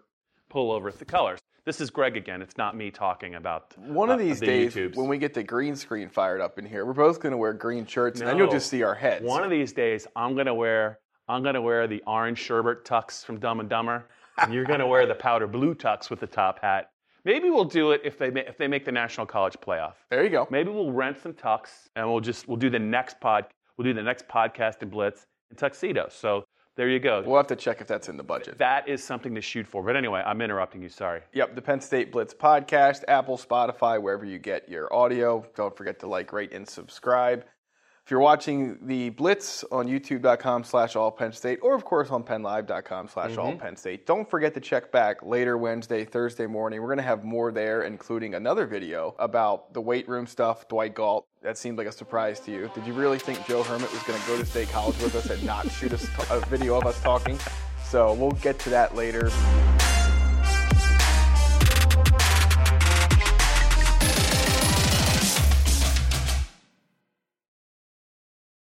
pullover 0.52 0.92
the 0.92 1.06
colors. 1.06 1.40
This 1.68 1.82
is 1.82 1.90
Greg 1.90 2.16
again. 2.16 2.42
It's 2.42 2.56
not 2.56 2.78
me 2.78 2.90
talking 2.90 3.36
about 3.36 3.78
One 3.78 4.10
of 4.10 4.22
uh, 4.22 4.24
these 4.24 4.40
the 4.40 4.46
days, 4.46 4.74
YouTubes. 4.74 4.96
when 4.96 5.10
we 5.10 5.18
get 5.18 5.34
the 5.34 5.44
green 5.44 5.76
screen 5.76 6.08
fired 6.08 6.40
up 6.40 6.58
in 6.58 6.66
here, 6.66 6.86
we're 6.86 6.94
both 6.94 7.20
going 7.20 7.34
to 7.34 7.38
wear 7.38 7.52
green 7.52 7.86
shirts, 7.86 8.22
and 8.22 8.30
then 8.30 8.38
you'll 8.38 8.50
just 8.50 8.70
see 8.70 8.84
our 8.84 8.96
heads. 8.96 9.26
One 9.26 9.44
of 9.44 9.50
these 9.50 9.74
days, 9.74 10.08
I'm 10.16 10.34
gonna 10.34 10.56
wear 10.56 11.00
I'm 11.28 11.44
gonna 11.44 11.62
wear 11.62 11.86
the 11.86 12.02
orange 12.08 12.40
sherbet 12.40 12.86
tux 12.86 13.26
from 13.26 13.38
Dumb 13.42 13.60
and 13.60 13.68
Dumber, 13.68 14.08
and 14.38 14.54
you're 14.54 14.64
gonna 14.64 14.88
wear 14.88 15.06
the 15.06 15.16
powder 15.16 15.46
blue 15.46 15.76
tux 15.76 16.10
with 16.10 16.22
the 16.22 16.28
top 16.28 16.62
hat. 16.62 16.92
Maybe 17.26 17.50
we'll 17.50 17.66
do 17.66 17.92
it 17.92 18.00
if 18.06 18.18
they 18.18 18.30
ma- 18.32 18.48
if 18.48 18.58
they 18.58 18.70
make 18.70 18.86
the 18.86 18.94
national 18.94 19.26
college 19.26 19.58
playoff. 19.60 19.96
there 20.10 20.24
you 20.24 20.30
go. 20.30 20.48
Maybe 20.50 20.70
we'll 20.70 20.94
rent 20.94 21.20
some 21.20 21.34
tux 21.34 21.90
and 21.98 22.10
we'll 22.10 22.22
just 22.22 22.48
we'll 22.48 22.56
do 22.56 22.70
the 22.70 22.80
next 22.80 23.20
pod 23.20 23.44
we'll 23.78 23.84
do 23.84 23.94
the 23.94 24.02
next 24.04 24.26
podcast 24.30 24.82
in 24.84 24.88
Blitz 24.88 25.26
in 25.52 25.58
tuxedos. 25.58 26.14
So 26.14 26.46
there 26.78 26.88
you 26.88 27.00
go. 27.00 27.24
We'll 27.26 27.38
have 27.38 27.48
to 27.48 27.56
check 27.56 27.82
if 27.82 27.88
that's 27.88 28.08
in 28.08 28.18
the 28.18 28.24
budget. 28.24 28.58
that 28.60 28.88
is 28.88 29.04
something 29.04 29.34
to 29.36 29.42
shoot 29.42 29.68
for. 29.68 29.84
But 29.84 29.96
anyway, 29.98 30.22
I'm 30.26 30.42
interrupting 30.42 30.82
you. 30.82 30.90
Sorry. 30.90 31.22
Yep, 31.34 31.56
the 31.56 31.62
Penn 31.62 31.82
State 31.82 32.12
Blitz 32.12 32.34
podcast, 32.34 33.04
Apple, 33.08 33.38
Spotify, 33.38 34.02
wherever 34.02 34.24
you 34.24 34.38
get 34.38 34.70
your 34.70 34.94
audio. 34.94 35.46
Don't 35.56 35.76
forget 35.76 36.00
to 36.00 36.08
like, 36.08 36.32
rate, 36.32 36.54
and 36.54 36.68
subscribe. 36.68 37.44
If 38.08 38.12
you're 38.12 38.22
watching 38.22 38.78
the 38.84 39.10
Blitz 39.10 39.66
on 39.70 39.86
youtube.com 39.86 40.64
slash 40.64 40.96
all 40.96 41.12
Penn 41.12 41.34
State, 41.34 41.60
or 41.62 41.76
of 41.76 41.84
course 41.84 42.10
on 42.10 42.24
pennlive.com 42.24 43.10
slash 43.10 43.36
all 43.36 43.50
mm-hmm. 43.50 43.60
Penn 43.60 43.76
State, 43.76 44.06
don't 44.06 44.30
forget 44.30 44.54
to 44.54 44.62
check 44.62 44.94
back 44.94 45.22
later 45.24 45.58
Wednesday, 45.58 46.06
Thursday 46.06 46.46
morning. 46.46 46.80
We're 46.80 46.88
going 46.88 47.00
to 47.00 47.04
have 47.04 47.26
more 47.26 47.52
there, 47.52 47.82
including 47.82 48.36
another 48.36 48.66
video 48.66 49.14
about 49.20 49.74
the 49.74 49.82
weight 49.82 50.08
room 50.08 50.26
stuff, 50.26 50.70
Dwight 50.70 50.96
Galt. 50.96 51.27
That 51.42 51.58
seemed 51.58 51.78
like 51.78 51.88
a 51.88 51.92
surprise 51.92 52.40
to 52.42 52.52
you. 52.52 52.72
Did 52.74 52.88
you 52.88 52.94
really 52.94 53.20
think 53.20 53.46
Joe 53.46 53.62
Hermitt 53.62 53.92
was 53.92 54.02
going 54.04 54.20
to 54.20 54.28
go 54.28 54.38
to 54.38 54.46
State 54.46 54.70
College 54.70 54.98
with 55.02 55.16
us 55.16 55.30
and 55.30 55.44
not 55.44 55.70
shoot 55.72 55.94
a 55.94 56.40
video 56.48 56.76
of 56.76 56.86
us 56.86 57.00
talking? 57.02 57.38
So 57.86 58.14
we'll 58.14 58.32
get 58.32 58.58
to 58.60 58.70
that 58.72 58.96
later. 58.96 59.30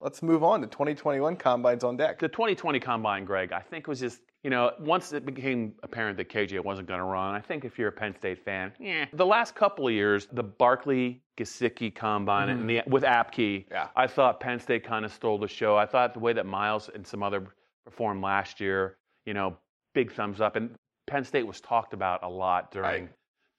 Let's 0.03 0.21
move 0.21 0.43
on 0.43 0.61
to 0.63 0.67
2021 0.67 1.37
combines 1.37 1.85
on 1.85 1.97
deck. 1.97 2.19
The 2.19 2.29
2020 2.29 2.81
combine, 2.81 3.25
Greg, 3.25 3.53
I 3.53 3.61
think 3.61 3.87
was 3.87 4.01
just, 4.01 4.21
you 4.43 4.51
know, 4.51 4.73
once 4.81 5.13
it 5.13 5.25
became 5.25 5.75
apparent 5.85 6.17
that 6.17 6.29
KJ 6.29 6.65
wasn't 6.65 6.89
going 6.89 6.99
to 6.99 7.05
run, 7.05 7.37
I 7.37 7.41
think 7.41 7.65
if 7.65 7.79
you're 7.79 7.91
a 7.91 7.93
Penn 7.93 8.13
State 8.17 8.45
fan, 8.45 8.73
yeah. 8.81 9.05
The 9.13 9.25
last 9.25 9.55
couple 9.55 9.87
of 9.87 9.95
years, 9.95 10.27
the 10.33 10.43
Barkley 10.43 11.23
Gesicki 11.39 11.95
combine 11.95 12.49
and 12.49 12.69
the, 12.69 12.83
with 12.89 13.05
Apke, 13.05 13.67
Yeah. 13.71 13.89
I 13.95 14.09
thought 14.09 14.41
Penn 14.41 14.59
State 14.59 14.83
kind 14.83 15.05
of 15.05 15.13
stole 15.13 15.39
the 15.39 15.47
show. 15.47 15.77
I 15.77 15.87
thought 15.87 16.15
the 16.15 16.21
way 16.21 16.33
that 16.33 16.47
Miles 16.47 16.91
and 16.93 17.07
some 17.07 17.23
other 17.23 17.47
performed 17.85 18.23
last 18.25 18.61
year, 18.61 18.97
you 19.25 19.35
know, 19.35 19.57
big 19.95 20.13
thumbs 20.13 20.41
up. 20.41 20.57
And 20.57 20.75
Penn 21.07 21.23
State 21.25 21.47
was 21.47 21.61
talked 21.61 21.95
about 21.95 22.25
a 22.25 22.29
lot 22.29 22.73
during 22.73 23.05
Right. 23.05 23.09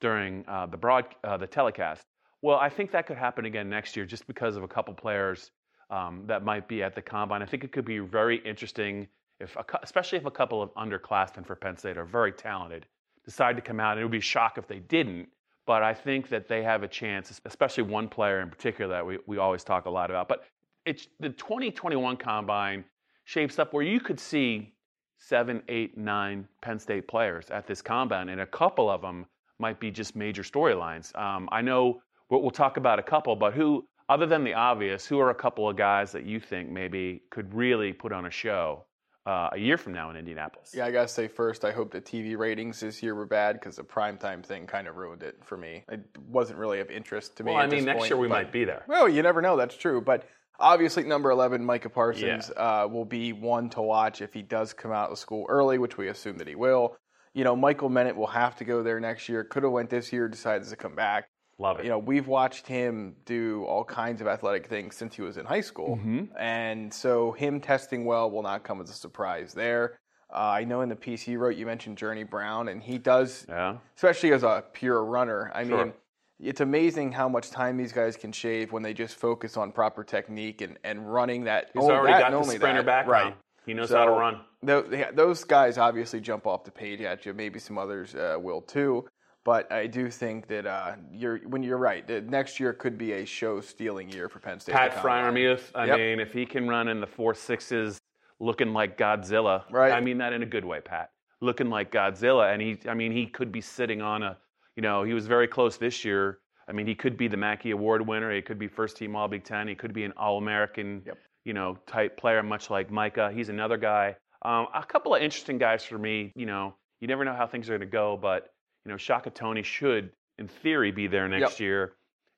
during 0.01 0.43
uh, 0.50 0.65
the 0.65 0.77
broad 0.77 1.05
uh, 1.23 1.38
the 1.38 1.47
telecast. 1.47 2.03
Well, 2.41 2.57
I 2.57 2.67
think 2.67 2.91
that 2.91 3.05
could 3.07 3.15
happen 3.17 3.45
again 3.45 3.69
next 3.69 3.95
year, 3.95 4.05
just 4.05 4.27
because 4.27 4.57
of 4.57 4.63
a 4.63 4.67
couple 4.67 4.93
players 4.93 5.51
um, 5.93 6.23
that 6.25 6.43
might 6.43 6.67
be 6.67 6.81
at 6.81 6.95
the 6.95 7.01
combine. 7.01 7.43
I 7.43 7.45
think 7.45 7.63
it 7.63 7.71
could 7.71 7.85
be 7.85 8.00
very 8.00 8.38
interesting, 8.38 9.07
if 9.39 9.55
a, 9.55 9.63
especially 9.83 10.17
if 10.17 10.25
a 10.25 10.31
couple 10.31 10.62
of 10.62 10.73
underclassmen 10.73 11.45
for 11.45 11.55
Penn 11.55 11.77
State 11.77 11.97
are 11.97 12.05
very 12.05 12.31
talented, 12.31 12.88
decide 13.25 13.55
to 13.57 13.62
come 13.62 13.79
out. 13.79 13.91
And 13.91 14.01
it 14.01 14.03
would 14.03 14.12
be 14.12 14.17
a 14.17 14.21
shock 14.21 14.57
if 14.57 14.67
they 14.67 14.79
didn't. 14.79 15.29
But 15.67 15.83
I 15.83 15.93
think 15.93 16.29
that 16.29 16.47
they 16.47 16.63
have 16.63 16.81
a 16.81 16.88
chance, 16.88 17.39
especially 17.45 17.83
one 17.83 18.09
player 18.09 18.41
in 18.41 18.50
particular 18.50 18.91
that 18.95 19.05
we, 19.05 19.19
we 19.27 19.38
always 19.38 19.63
talk 19.63 19.85
a 19.85 19.89
lot 19.89 20.09
about. 20.09 20.27
But 20.27 20.45
it's 20.85 21.07
the 21.19 21.29
2021 21.29 22.17
combine 22.17 22.83
shapes 23.25 23.59
up 23.59 23.71
where 23.71 23.83
you 23.83 24.00
could 24.00 24.19
see 24.19 24.73
seven, 25.19 25.62
eight, 25.69 25.95
nine 25.95 26.47
Penn 26.62 26.79
State 26.79 27.07
players 27.07 27.50
at 27.51 27.67
this 27.67 27.81
combine, 27.81 28.29
and 28.29 28.41
a 28.41 28.47
couple 28.47 28.89
of 28.89 29.01
them 29.01 29.25
might 29.59 29.79
be 29.79 29.91
just 29.91 30.15
major 30.15 30.41
storylines. 30.41 31.15
Um, 31.17 31.47
I 31.51 31.62
know 31.62 32.01
we'll, 32.29 32.41
we'll 32.41 32.51
talk 32.51 32.77
about 32.77 33.00
a 33.00 33.03
couple, 33.03 33.35
but 33.35 33.53
who, 33.53 33.85
other 34.10 34.25
than 34.25 34.43
the 34.43 34.53
obvious, 34.53 35.05
who 35.05 35.19
are 35.19 35.29
a 35.29 35.36
couple 35.36 35.67
of 35.69 35.75
guys 35.75 36.12
that 36.12 36.25
you 36.25 36.39
think 36.39 36.69
maybe 36.69 37.24
could 37.29 37.53
really 37.53 37.93
put 37.93 38.12
on 38.12 38.25
a 38.25 38.31
show 38.31 38.86
uh, 39.25 39.50
a 39.53 39.57
year 39.57 39.77
from 39.77 39.93
now 39.93 40.10
in 40.10 40.15
Indianapolis? 40.15 40.74
Yeah, 40.75 40.86
I 40.86 40.91
gotta 40.91 41.07
say 41.07 41.27
first, 41.27 41.63
I 41.63 41.72
hope 41.72 41.91
the 41.91 42.01
TV 42.01 42.38
ratings 42.38 42.79
this 42.79 43.01
year 43.01 43.15
were 43.15 43.25
bad 43.25 43.53
because 43.53 43.77
the 43.77 43.83
primetime 43.83 44.45
thing 44.45 44.67
kind 44.67 44.88
of 44.88 44.98
ruined 44.98 45.24
it 45.24 45.38
for 45.43 45.57
me. 45.57 45.83
It 45.89 46.01
wasn't 46.27 46.60
really 46.60 46.79
of 46.79 46.89
interest 46.91 47.38
to 47.38 47.43
me. 47.43 47.51
Well, 47.53 47.62
I 47.62 47.67
mean, 47.67 47.86
next 47.86 48.00
point, 48.00 48.10
year 48.10 48.17
we 48.17 48.27
but- 48.27 48.33
might 48.33 48.51
be 48.51 48.65
there. 48.65 48.83
Well, 48.88 49.07
you 49.07 49.22
never 49.22 49.41
know. 49.41 49.55
That's 49.55 49.77
true. 49.77 50.01
But 50.01 50.27
obviously, 50.60 51.03
number 51.03 51.31
11, 51.31 51.63
Micah 51.63 51.89
Parsons, 51.89 52.51
uh, 52.57 52.88
will 52.91 53.05
be 53.05 53.31
one 53.33 53.69
to 53.72 53.81
watch 53.81 54.22
if 54.22 54.33
he 54.33 54.41
does 54.41 54.74
come 54.74 54.91
out 54.91 55.12
of 55.12 55.17
school 55.17 55.45
early, 55.50 55.77
which 55.77 55.98
we 55.98 56.10
assume 56.10 56.38
that 56.39 56.48
he 56.48 56.55
will. 56.55 56.98
You 57.33 57.43
know, 57.43 57.55
Michael 57.55 57.89
Menet 57.89 58.15
will 58.15 58.27
have 58.27 58.55
to 58.57 58.65
go 58.65 58.83
there 58.83 59.00
next 59.00 59.27
year. 59.27 59.43
Could 59.43 59.63
have 59.63 59.72
went 59.72 59.89
this 59.89 60.13
year, 60.13 60.27
decides 60.27 60.69
to 60.69 60.75
come 60.75 60.95
back. 60.95 61.29
Love 61.60 61.79
it. 61.79 61.83
You 61.86 61.89
know, 61.91 62.00
we've 62.00 62.27
watched 62.27 62.67
him 62.67 63.15
do 63.25 63.63
all 63.65 63.83
kinds 63.83 64.22
of 64.22 64.27
athletic 64.27 64.67
things 64.67 64.95
since 64.95 65.15
he 65.15 65.22
was 65.22 65.38
in 65.38 65.45
high 65.45 65.62
school. 65.62 65.98
Mm-hmm. 65.98 66.25
And 66.38 66.93
so 66.93 67.31
him 67.33 67.62
testing 67.62 68.05
well 68.05 68.29
will 68.31 68.41
not 68.43 68.63
come 68.63 68.81
as 68.81 68.89
a 68.89 68.93
surprise 68.93 69.53
there. 69.53 69.98
Uh, 70.33 70.38
I 70.38 70.63
know 70.63 70.81
in 70.81 70.89
the 70.89 70.95
piece 70.95 71.27
you 71.27 71.38
wrote, 71.38 71.55
you 71.55 71.65
mentioned 71.67 71.98
Journey 71.98 72.24
Brown, 72.24 72.69
and 72.69 72.81
he 72.81 72.98
does 72.98 73.45
yeah. 73.48 73.77
especially 73.95 74.33
as 74.33 74.41
a 74.41 74.63
pure 74.74 75.03
runner. 75.05 75.51
I 75.53 75.63
Sure. 75.65 75.86
mean, 75.86 75.93
it's 76.39 76.62
amazing 76.62 77.12
how 77.12 77.29
much 77.29 77.51
time 77.51 77.77
these 77.77 77.93
guys 77.93 78.17
can 78.17 78.31
shave 78.31 78.72
when 78.72 78.81
they 78.81 78.93
just 78.93 79.15
focus 79.15 79.55
on 79.55 79.72
proper 79.72 80.03
technique 80.03 80.62
and, 80.62 80.79
and 80.83 81.13
running 81.13 81.43
that. 81.43 81.69
He's 81.74 81.83
already 81.83 82.13
that 82.13 82.31
got 82.31 82.43
the 82.45 82.51
sprinter 82.51 82.81
that. 82.81 82.86
background. 82.86 83.25
Right. 83.25 83.38
He 83.65 83.74
knows 83.75 83.91
how 83.91 84.05
to 84.05 84.12
run. 84.12 84.41
tho- 84.63 85.12
those 85.13 85.43
guys 85.43 85.77
obviously 85.77 86.19
jump 86.19 86.48
off 86.48 86.63
the 86.65 86.72
page 86.72 87.00
at 87.01 87.25
you. 87.25 87.33
Maybe 87.33 87.60
some 87.60 87.77
others 87.77 88.15
uh, 88.15 88.38
will 88.39 88.62
too. 88.62 89.05
But 89.45 89.69
I 89.71 89.88
do 89.88 90.09
think 90.09 90.47
that 90.47 90.65
uh, 90.65 90.93
you're 91.12 91.39
when 91.39 91.63
you're 91.63 91.77
right. 91.77 92.07
That 92.07 92.27
next 92.29 92.59
year 92.59 92.71
could 92.71 92.97
be 92.97 93.13
a 93.13 93.25
show 93.25 93.59
stealing 93.59 94.09
year 94.09 94.29
for 94.29 94.39
Penn 94.39 94.59
State. 94.59 94.73
Pat. 94.73 94.93
Freiermuth, 94.95 95.71
I 95.75 95.85
Yep. 95.85 95.97
mean, 95.97 96.19
if 96.21 96.31
he 96.31 96.45
can 96.45 96.67
run 96.67 96.88
in 96.88 97.01
the 97.01 97.07
four 97.07 97.33
sixes 97.33 98.00
looking 98.39 98.71
like 98.73 98.97
Godzilla, 98.97 99.63
Right. 99.69 99.91
I 99.91 100.00
mean 100.00 100.17
that 100.19 100.31
in 100.33 100.43
a 100.43 100.45
good 100.45 100.63
way, 100.65 100.79
Pat. 100.81 101.12
Looking 101.41 101.69
like 101.69 101.91
Godzilla. 101.91 102.53
And 102.53 102.62
he, 102.62 102.79
I 102.88 102.93
mean, 102.93 103.12
he 103.12 103.25
could 103.27 103.51
be 103.51 103.59
sitting 103.59 104.01
on 104.01 104.23
a, 104.23 104.38
you 104.77 104.81
know, 104.81 105.03
he 105.03 105.13
was 105.13 105.27
very 105.27 105.47
close 105.47 105.75
this 105.77 106.05
year. 106.05 106.39
I 106.69 106.71
mean, 106.71 106.88
he 106.88 106.95
could 106.95 107.17
be 107.17 107.27
the 107.27 107.35
Mackey 107.38 107.71
Award 107.71 108.07
winner. 108.07 108.33
He 108.33 108.41
could 108.41 108.57
be 108.57 108.69
first 108.69 108.95
team 108.95 109.13
All 109.15 109.27
Big 109.27 109.43
Ten. 109.43 109.67
He 109.67 109.75
could 109.75 109.93
be 109.93 110.05
an 110.05 110.13
All 110.15 110.38
American, 110.38 111.03
Yep. 111.05 111.17
you 111.43 111.53
know, 111.53 111.77
type 111.85 112.15
player, 112.15 112.41
much 112.41 112.69
like 112.69 112.89
Micah. 112.89 113.29
He's 113.33 113.50
another 113.50 113.75
guy. 113.75 114.15
Um, 114.43 114.67
a 114.73 114.83
couple 114.83 115.13
of 115.15 115.21
interesting 115.21 115.57
guys 115.57 115.83
for 115.83 115.97
me. 115.97 116.31
You 116.35 116.45
know, 116.45 116.75
you 117.01 117.09
never 117.09 117.25
know 117.25 117.33
how 117.33 117.45
things 117.45 117.69
are 117.69 117.73
going 117.77 117.81
to 117.81 117.91
go, 117.91 118.17
but 118.21 118.52
you 118.85 118.91
know, 118.91 118.97
Shaka 118.97 119.29
Toney 119.29 119.63
should, 119.63 120.11
in 120.37 120.47
theory, 120.47 120.91
be 120.91 121.07
there 121.07 121.27
next 121.27 121.53
Yep. 121.53 121.59
year. 121.59 121.93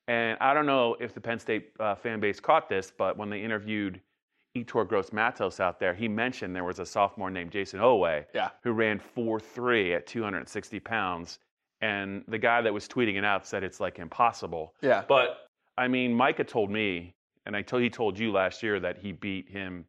And 0.07 0.37
I 0.39 0.53
don't 0.53 0.65
know 0.67 0.95
if 0.99 1.13
the 1.13 1.21
Penn 1.21 1.39
State 1.39 1.71
uh, 1.79 1.95
fan 1.95 2.19
base 2.19 2.39
caught 2.39 2.69
this, 2.69 2.91
but 2.95 3.17
when 3.17 3.29
they 3.29 3.41
interviewed 3.41 3.99
Yetur 4.55 4.87
Gross 4.87 5.11
Matos 5.11 5.59
out 5.59 5.79
there, 5.79 5.93
he 5.93 6.07
mentioned 6.07 6.55
there 6.55 6.63
was 6.63 6.79
a 6.79 6.85
sophomore 6.85 7.31
named 7.31 7.51
Jayson 7.51 7.79
Oweh 7.79 8.25
Yeah. 8.33 8.49
who 8.63 8.71
ran 8.71 8.99
4 8.99 9.39
3 9.39 9.93
at 9.95 10.05
260 10.05 10.79
pounds. 10.79 11.39
And 11.81 12.23
the 12.27 12.37
guy 12.37 12.61
that 12.61 12.73
was 12.73 12.87
tweeting 12.87 13.15
it 13.15 13.25
out 13.25 13.45
said 13.45 13.63
it's 13.63 13.79
like 13.79 13.97
impossible. 13.99 14.75
Yeah. 14.81 15.03
But 15.07 15.49
I 15.77 15.87
mean, 15.87 16.13
Micah 16.13 16.43
told 16.45 16.69
me, 16.69 17.15
and 17.45 17.55
I 17.55 17.61
told 17.63 17.81
he 17.81 17.89
told 17.89 18.17
you 18.17 18.31
last 18.31 18.63
year 18.63 18.79
that 18.79 18.97
he 18.97 19.11
beat 19.11 19.49
him 19.49 19.85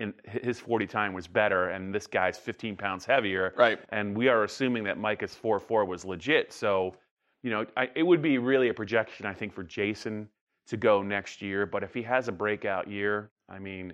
in 0.00 0.14
his 0.24 0.58
40 0.58 0.86
time 0.86 1.12
was 1.12 1.26
better, 1.28 1.68
and 1.68 1.94
this 1.94 2.06
guy's 2.06 2.38
15 2.38 2.76
pounds 2.76 3.04
heavier. 3.04 3.52
Right. 3.56 3.78
And 3.90 4.16
we 4.16 4.28
are 4.28 4.44
assuming 4.44 4.82
that 4.84 4.98
Micah's 4.98 5.34
4.4 5.40 5.86
was 5.86 6.04
legit. 6.04 6.52
So, 6.52 6.96
you 7.42 7.50
know, 7.50 7.66
I, 7.76 7.90
it 7.94 8.02
would 8.02 8.22
be 8.22 8.38
really 8.38 8.68
a 8.70 8.74
projection, 8.74 9.26
I 9.26 9.34
think, 9.34 9.52
for 9.52 9.62
Jayson 9.62 10.26
to 10.68 10.76
go 10.76 11.02
next 11.02 11.42
year. 11.42 11.66
But 11.66 11.82
if 11.82 11.94
he 11.94 12.02
has 12.02 12.28
a 12.28 12.32
breakout 12.32 12.88
year, 12.88 13.30
I 13.48 13.58
mean, 13.58 13.92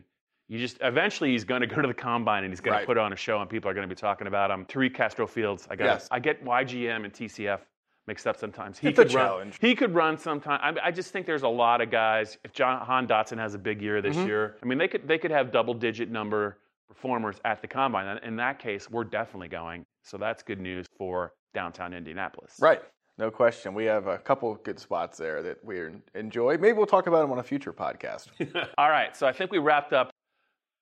you 0.49 0.59
just 0.61 0.79
eventually 0.81 1.33
he's 1.33 1.45
going 1.45 1.61
to 1.61 1.67
go 1.67 1.83
to 1.83 1.89
the 1.89 1.95
combine 1.95 2.45
and 2.45 2.53
he's 2.53 2.61
going 2.61 2.75
Right. 2.75 2.81
to 2.83 2.87
put 2.87 2.99
on 2.99 3.13
a 3.13 3.17
show, 3.17 3.41
and 3.41 3.51
people 3.51 3.69
are 3.69 3.75
going 3.75 3.89
to 3.89 3.93
be 3.95 3.99
talking 3.99 4.29
about 4.29 4.51
him. 4.51 4.65
Tariq 4.67 4.95
Castro 4.95 5.27
Fields, 5.27 5.67
I 5.71 5.77
got 5.77 5.85
Yes. 5.87 6.09
I 6.11 6.21
get 6.21 6.45
YGM 6.45 7.05
and 7.05 7.13
TCF 7.13 7.61
mixed 8.07 8.27
up 8.27 8.37
sometimes. 8.37 8.79
He 8.79 8.89
It's 8.89 8.99
a 8.99 9.05
could 9.05 9.15
run. 9.15 9.27
challenge. 9.27 9.59
He 9.61 9.75
could 9.75 9.95
run 9.95 10.17
sometimes. 10.19 10.61
I, 10.63 10.89
I 10.89 10.91
just 10.91 11.13
think 11.13 11.27
there's 11.27 11.43
a 11.43 11.49
lot 11.49 11.81
of 11.81 11.91
guys. 11.91 12.39
If 12.45 12.53
Jahan 12.53 13.07
Dotson 13.07 13.39
has 13.39 13.55
a 13.55 13.59
big 13.59 13.83
year 13.83 14.01
this 14.01 14.17
Mm-hmm. 14.17 14.27
year, 14.27 14.57
I 14.63 14.67
mean, 14.67 14.79
they 14.79 14.89
could 14.89 15.07
they 15.07 15.19
could 15.19 15.31
have 15.31 15.51
double 15.53 15.75
digit 15.75 16.11
number 16.11 16.59
performers 16.89 17.37
at 17.45 17.61
the 17.63 17.69
combine. 17.69 18.19
In 18.19 18.37
that 18.37 18.59
case, 18.59 18.89
we're 18.91 19.05
definitely 19.05 19.49
going. 19.49 19.85
So 20.03 20.17
that's 20.17 20.43
good 20.43 20.61
news 20.61 20.87
for 20.97 21.33
downtown 21.53 21.93
Indianapolis. 21.93 22.57
Right. 22.61 22.81
No 23.19 23.31
question. 23.31 23.73
We 23.75 23.87
have 23.87 24.07
a 24.09 24.19
couple 24.19 24.53
of 24.53 24.63
good 24.63 24.79
spots 24.79 25.17
there 25.19 25.43
that 25.43 25.65
we 25.65 25.81
enjoy. 26.15 26.59
Maybe 26.59 26.75
we'll 26.75 26.87
talk 26.87 27.07
about 27.07 27.23
them 27.23 27.33
on 27.33 27.39
a 27.39 27.43
future 27.43 27.73
podcast. 27.73 28.29
All 28.79 28.91
right. 28.91 29.17
So 29.17 29.27
I 29.27 29.33
think 29.33 29.51
we 29.51 29.59
wrapped 29.59 29.93
up 29.95 30.11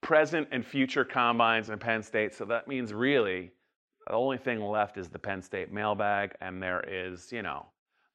present 0.02 0.48
and 0.52 0.66
future 0.66 1.04
combines 1.04 1.70
in 1.70 1.78
Penn 1.78 2.02
State. 2.02 2.34
So 2.34 2.44
that 2.46 2.68
means 2.68 2.92
really 2.92 3.52
the 4.06 4.14
only 4.14 4.38
thing 4.38 4.61
left 4.61 4.96
is 4.99 5.08
the 5.08 5.18
Penn 5.18 5.42
State 5.42 5.73
mailbag. 5.73 6.34
And 6.40 6.62
there 6.62 6.80
is, 6.87 7.32
you 7.32 7.42
know, 7.42 7.66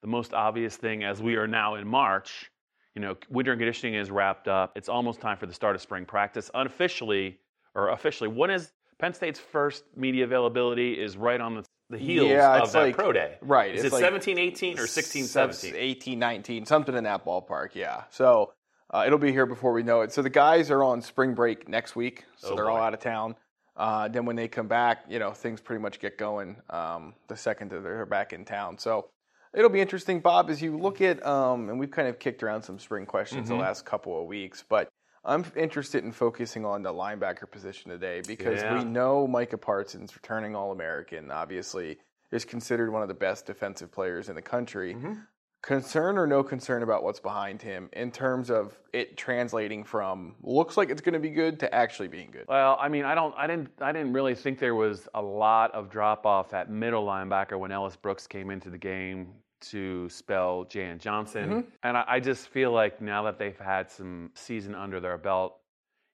the 0.01 0.07
most 0.07 0.33
obvious 0.33 0.75
thing 0.77 1.03
as 1.03 1.21
we 1.21 1.35
are 1.35 1.47
now 1.47 1.75
in 1.75 1.87
March, 1.87 2.51
you 2.95 3.01
know, 3.01 3.15
winter 3.29 3.55
conditioning 3.55 3.95
is 3.95 4.09
wrapped 4.11 4.47
up. 4.47 4.71
It's 4.75 4.89
almost 4.89 5.19
time 5.21 5.37
for 5.37 5.45
the 5.45 5.53
start 5.53 5.75
of 5.75 5.81
spring 5.81 6.05
practice. 6.05 6.49
Unofficially, 6.53 7.39
or 7.75 7.89
officially, 7.89 8.29
when 8.29 8.49
is 8.49 8.71
Penn 8.99 9.13
State's 9.13 9.39
first 9.39 9.83
media 9.95 10.23
availability 10.25 10.93
is 10.93 11.17
right 11.17 11.39
on 11.39 11.55
the 11.55 11.65
the 11.91 11.97
heels 11.97 12.29
Yeah, 12.29 12.61
of 12.61 12.71
that 12.71 12.79
like- 12.79 12.95
pro 12.95 13.11
day. 13.11 13.37
right, 13.41 13.73
Is 13.73 13.83
it 13.83 13.91
like 13.91 14.03
17, 14.03 14.37
18, 14.37 14.77
or 14.77 14.85
16, 14.85 15.23
17? 15.25 15.73
18, 15.75 16.19
19, 16.19 16.65
something 16.67 16.93
in 16.95 17.03
that 17.05 17.25
ballpark, 17.25 17.69
yeah. 17.73 18.03
So 18.11 18.53
uh, 18.93 19.05
it'll 19.07 19.17
be 19.17 19.31
here 19.31 19.47
before 19.47 19.73
we 19.73 19.81
know 19.81 20.01
it. 20.01 20.11
So 20.11 20.21
the 20.21 20.29
guys 20.29 20.69
are 20.69 20.83
on 20.83 21.01
spring 21.01 21.33
break 21.33 21.67
next 21.67 21.95
week, 21.95 22.25
so 22.37 22.49
Oh, 22.51 22.55
they're 22.55 22.69
all 22.69 22.77
out 22.77 22.93
of 22.93 22.99
town. 22.99 23.35
Uh, 23.79 24.09
then 24.09 24.25
when 24.25 24.35
they 24.35 24.49
come 24.49 24.67
back, 24.67 25.05
you 25.09 25.19
know, 25.19 25.31
things 25.31 25.61
pretty 25.61 25.81
much 25.81 25.99
get 26.01 26.17
going 26.17 26.57
um, 26.69 27.13
the 27.29 27.37
second 27.37 27.71
that 27.71 27.81
they're 27.81 28.05
back 28.05 28.33
in 28.33 28.43
town. 28.43 28.77
So 28.77 29.07
it'll 29.53 29.69
be 29.69 29.79
interesting, 29.79 30.19
Bob, 30.19 30.49
as 30.49 30.61
you 30.61 30.77
look 30.77 30.99
at, 31.01 31.25
um, 31.25 31.69
and 31.69 31.79
we've 31.79 31.89
kind 31.89 32.09
of 32.09 32.19
kicked 32.19 32.43
around 32.43 32.63
some 32.63 32.77
spring 32.77 33.05
questions 33.05 33.47
Mm-hmm. 33.47 33.57
the 33.57 33.63
last 33.63 33.85
couple 33.85 34.21
of 34.21 34.27
weeks, 34.27 34.65
but 34.67 34.89
I'm 35.23 35.45
interested 35.55 36.03
in 36.03 36.11
focusing 36.11 36.65
on 36.65 36.81
the 36.83 36.93
linebacker 36.93 37.49
position 37.49 37.89
today 37.89 38.21
because 38.27 38.61
Yeah. 38.61 38.77
we 38.79 38.83
know 38.83 39.27
Micah 39.27 39.57
Parsons, 39.57 40.13
returning 40.13 40.55
All 40.57 40.71
American, 40.73 41.31
obviously 41.31 41.99
is 42.31 42.43
considered 42.45 42.91
one 42.91 43.01
of 43.01 43.07
the 43.07 43.13
best 43.13 43.45
defensive 43.45 43.91
players 43.93 44.27
in 44.29 44.35
the 44.35 44.41
country. 44.41 44.93
Mm-hmm. 44.93 45.13
Concern 45.61 46.17
or 46.17 46.25
no 46.25 46.41
concern 46.41 46.83
about 46.83 47.03
what's 47.03 47.19
behind 47.19 47.61
him 47.61 47.89
in 47.93 48.11
terms 48.11 48.49
of 48.49 48.79
it 48.93 49.17
translating 49.17 49.83
from 49.83 50.35
looks 50.41 50.77
like 50.77 50.89
it's 50.89 51.01
going 51.01 51.13
to 51.13 51.19
be 51.19 51.29
good 51.29 51.59
to 51.59 51.75
actually 51.75 52.07
being 52.07 52.31
good? 52.31 52.45
Well, 52.47 52.77
I 52.79 52.87
mean, 52.87 53.03
I 53.03 53.13
don't, 53.13 53.35
I 53.37 53.45
didn't, 53.45 53.69
I 53.81 53.91
didn't 53.91 54.13
really 54.13 54.35
think 54.35 54.57
there 54.57 54.75
was 54.75 55.07
a 55.13 55.21
lot 55.21 55.73
of 55.73 55.89
drop 55.89 56.25
off 56.25 56.53
at 56.53 56.69
middle 56.69 57.05
linebacker 57.05 57.59
when 57.59 57.71
Ellis 57.71 57.97
Brooks 57.97 58.25
came 58.25 58.51
into 58.51 58.69
the 58.69 58.77
game 58.77 59.33
to 59.61 60.07
spell 60.07 60.63
Jan 60.63 60.99
Johnson, 60.99 61.49
mm-hmm. 61.49 61.69
and 61.83 61.97
I, 61.97 62.05
I 62.07 62.19
just 62.21 62.47
feel 62.47 62.71
like 62.71 63.01
now 63.01 63.23
that 63.23 63.37
they've 63.37 63.59
had 63.59 63.91
some 63.91 64.31
season 64.33 64.73
under 64.73 65.01
their 65.01 65.17
belt, 65.17 65.57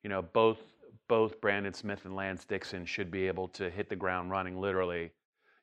you 0.03 0.09
know, 0.09 0.23
both 0.23 0.57
both 1.07 1.39
Brandon 1.39 1.73
Smith 1.73 2.05
and 2.05 2.15
Lance 2.15 2.45
Dixon 2.45 2.85
should 2.85 3.11
be 3.11 3.27
able 3.27 3.47
to 3.49 3.69
hit 3.69 3.89
the 3.89 3.95
ground 3.95 4.31
running 4.31 4.59
literally 4.59 5.11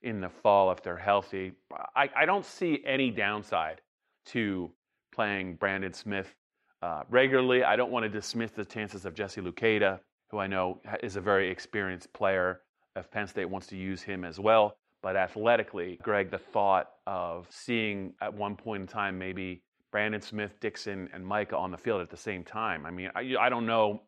in 0.03 0.21
the 0.21 0.29
fall 0.29 0.71
if 0.73 0.83
they're 0.83 0.97
healthy. 0.97 1.53
I, 1.97 2.09
I 2.17 2.25
don't 2.27 2.45
see 2.45 2.83
any 2.87 3.11
downside 3.11 3.81
to 4.27 4.71
playing 5.15 5.57
Brandon 5.57 5.93
Smith 5.93 6.35
uh, 6.83 7.03
regularly. 7.09 7.65
I 7.65 7.77
don't 7.77 7.91
want 7.91 8.05
to 8.05 8.09
dismiss 8.09 8.51
the 8.51 8.65
chances 8.65 9.05
of 9.05 9.15
Jesse 9.15 9.41
Luketa, 9.41 10.01
who 10.31 10.39
I 10.39 10.47
know 10.47 10.81
is 11.03 11.17
a 11.17 11.21
very 11.21 11.51
experienced 11.51 12.13
player. 12.13 12.61
If 12.97 13.11
Penn 13.11 13.27
State 13.27 13.47
wants 13.47 13.67
to 13.69 13.77
use 13.77 14.03
him 14.03 14.25
as 14.25 14.39
well, 14.39 14.77
but 15.03 15.17
athletically, 15.17 15.99
Greg, 16.03 16.31
the 16.31 16.39
thought 16.39 16.91
of 17.07 17.47
seeing 17.51 18.13
at 18.21 18.33
one 18.33 18.55
point 18.55 18.83
in 18.83 18.87
time 18.87 19.19
maybe 19.19 19.63
Brandon 19.91 20.21
Smith, 20.21 20.59
Dixon, 20.61 21.09
and 21.13 21.25
Micah 21.25 21.57
on 21.57 21.71
the 21.71 21.79
field 21.79 22.01
at 22.01 22.11
the 22.11 22.17
same 22.17 22.45
time. 22.45 22.87
I 22.87 22.91
mean, 22.91 23.11
I, 23.15 23.35
I 23.39 23.49
don't 23.49 23.67
know. 23.67 24.03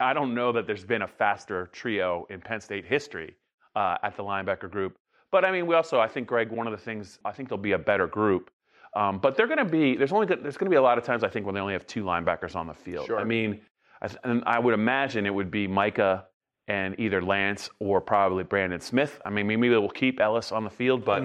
I 0.00 0.12
don't 0.14 0.34
know 0.34 0.52
that 0.52 0.66
there's 0.66 0.84
been 0.84 1.02
a 1.02 1.08
faster 1.08 1.68
trio 1.72 2.26
in 2.28 2.40
Penn 2.40 2.60
State 2.60 2.84
history 2.84 3.36
uh, 3.76 3.96
at 4.02 4.16
the 4.16 4.22
linebacker 4.22 4.70
group. 4.70 4.96
But 5.32 5.44
I 5.44 5.50
mean, 5.50 5.66
we 5.66 5.74
also, 5.74 5.98
I 5.98 6.06
think, 6.06 6.28
Greg, 6.28 6.50
one 6.52 6.66
of 6.66 6.72
the 6.72 6.78
things, 6.78 7.18
I 7.24 7.32
think 7.32 7.48
they'll 7.48 7.58
be 7.58 7.72
a 7.72 7.78
better 7.78 8.06
group. 8.06 8.50
Um, 8.94 9.18
but 9.18 9.34
they're 9.36 9.46
going 9.46 9.58
to 9.58 9.64
be, 9.64 9.96
there's 9.96 10.12
only, 10.12 10.26
there's 10.26 10.58
going 10.58 10.66
to 10.66 10.70
be 10.70 10.76
a 10.76 10.82
lot 10.82 10.98
of 10.98 11.04
times, 11.04 11.24
I 11.24 11.28
think, 11.28 11.46
when 11.46 11.54
they 11.54 11.60
only 11.60 11.72
have 11.72 11.86
two 11.86 12.04
linebackers 12.04 12.54
on 12.54 12.66
the 12.66 12.74
field. 12.74 13.06
Sure. 13.06 13.18
I 13.18 13.24
mean, 13.24 13.62
I, 14.02 14.08
th- 14.08 14.20
and 14.22 14.42
I 14.46 14.58
would 14.58 14.74
imagine 14.74 15.24
it 15.24 15.34
would 15.34 15.50
be 15.50 15.66
Micah 15.66 16.26
and 16.68 16.94
either 17.00 17.22
Lance 17.22 17.70
or 17.78 18.00
probably 18.00 18.44
Brandon 18.44 18.80
Smith. 18.80 19.20
I 19.24 19.30
mean, 19.30 19.46
maybe 19.46 19.70
we'll 19.70 19.88
keep 19.88 20.20
Ellis 20.20 20.52
on 20.52 20.62
the 20.62 20.70
field, 20.70 21.04
but 21.04 21.22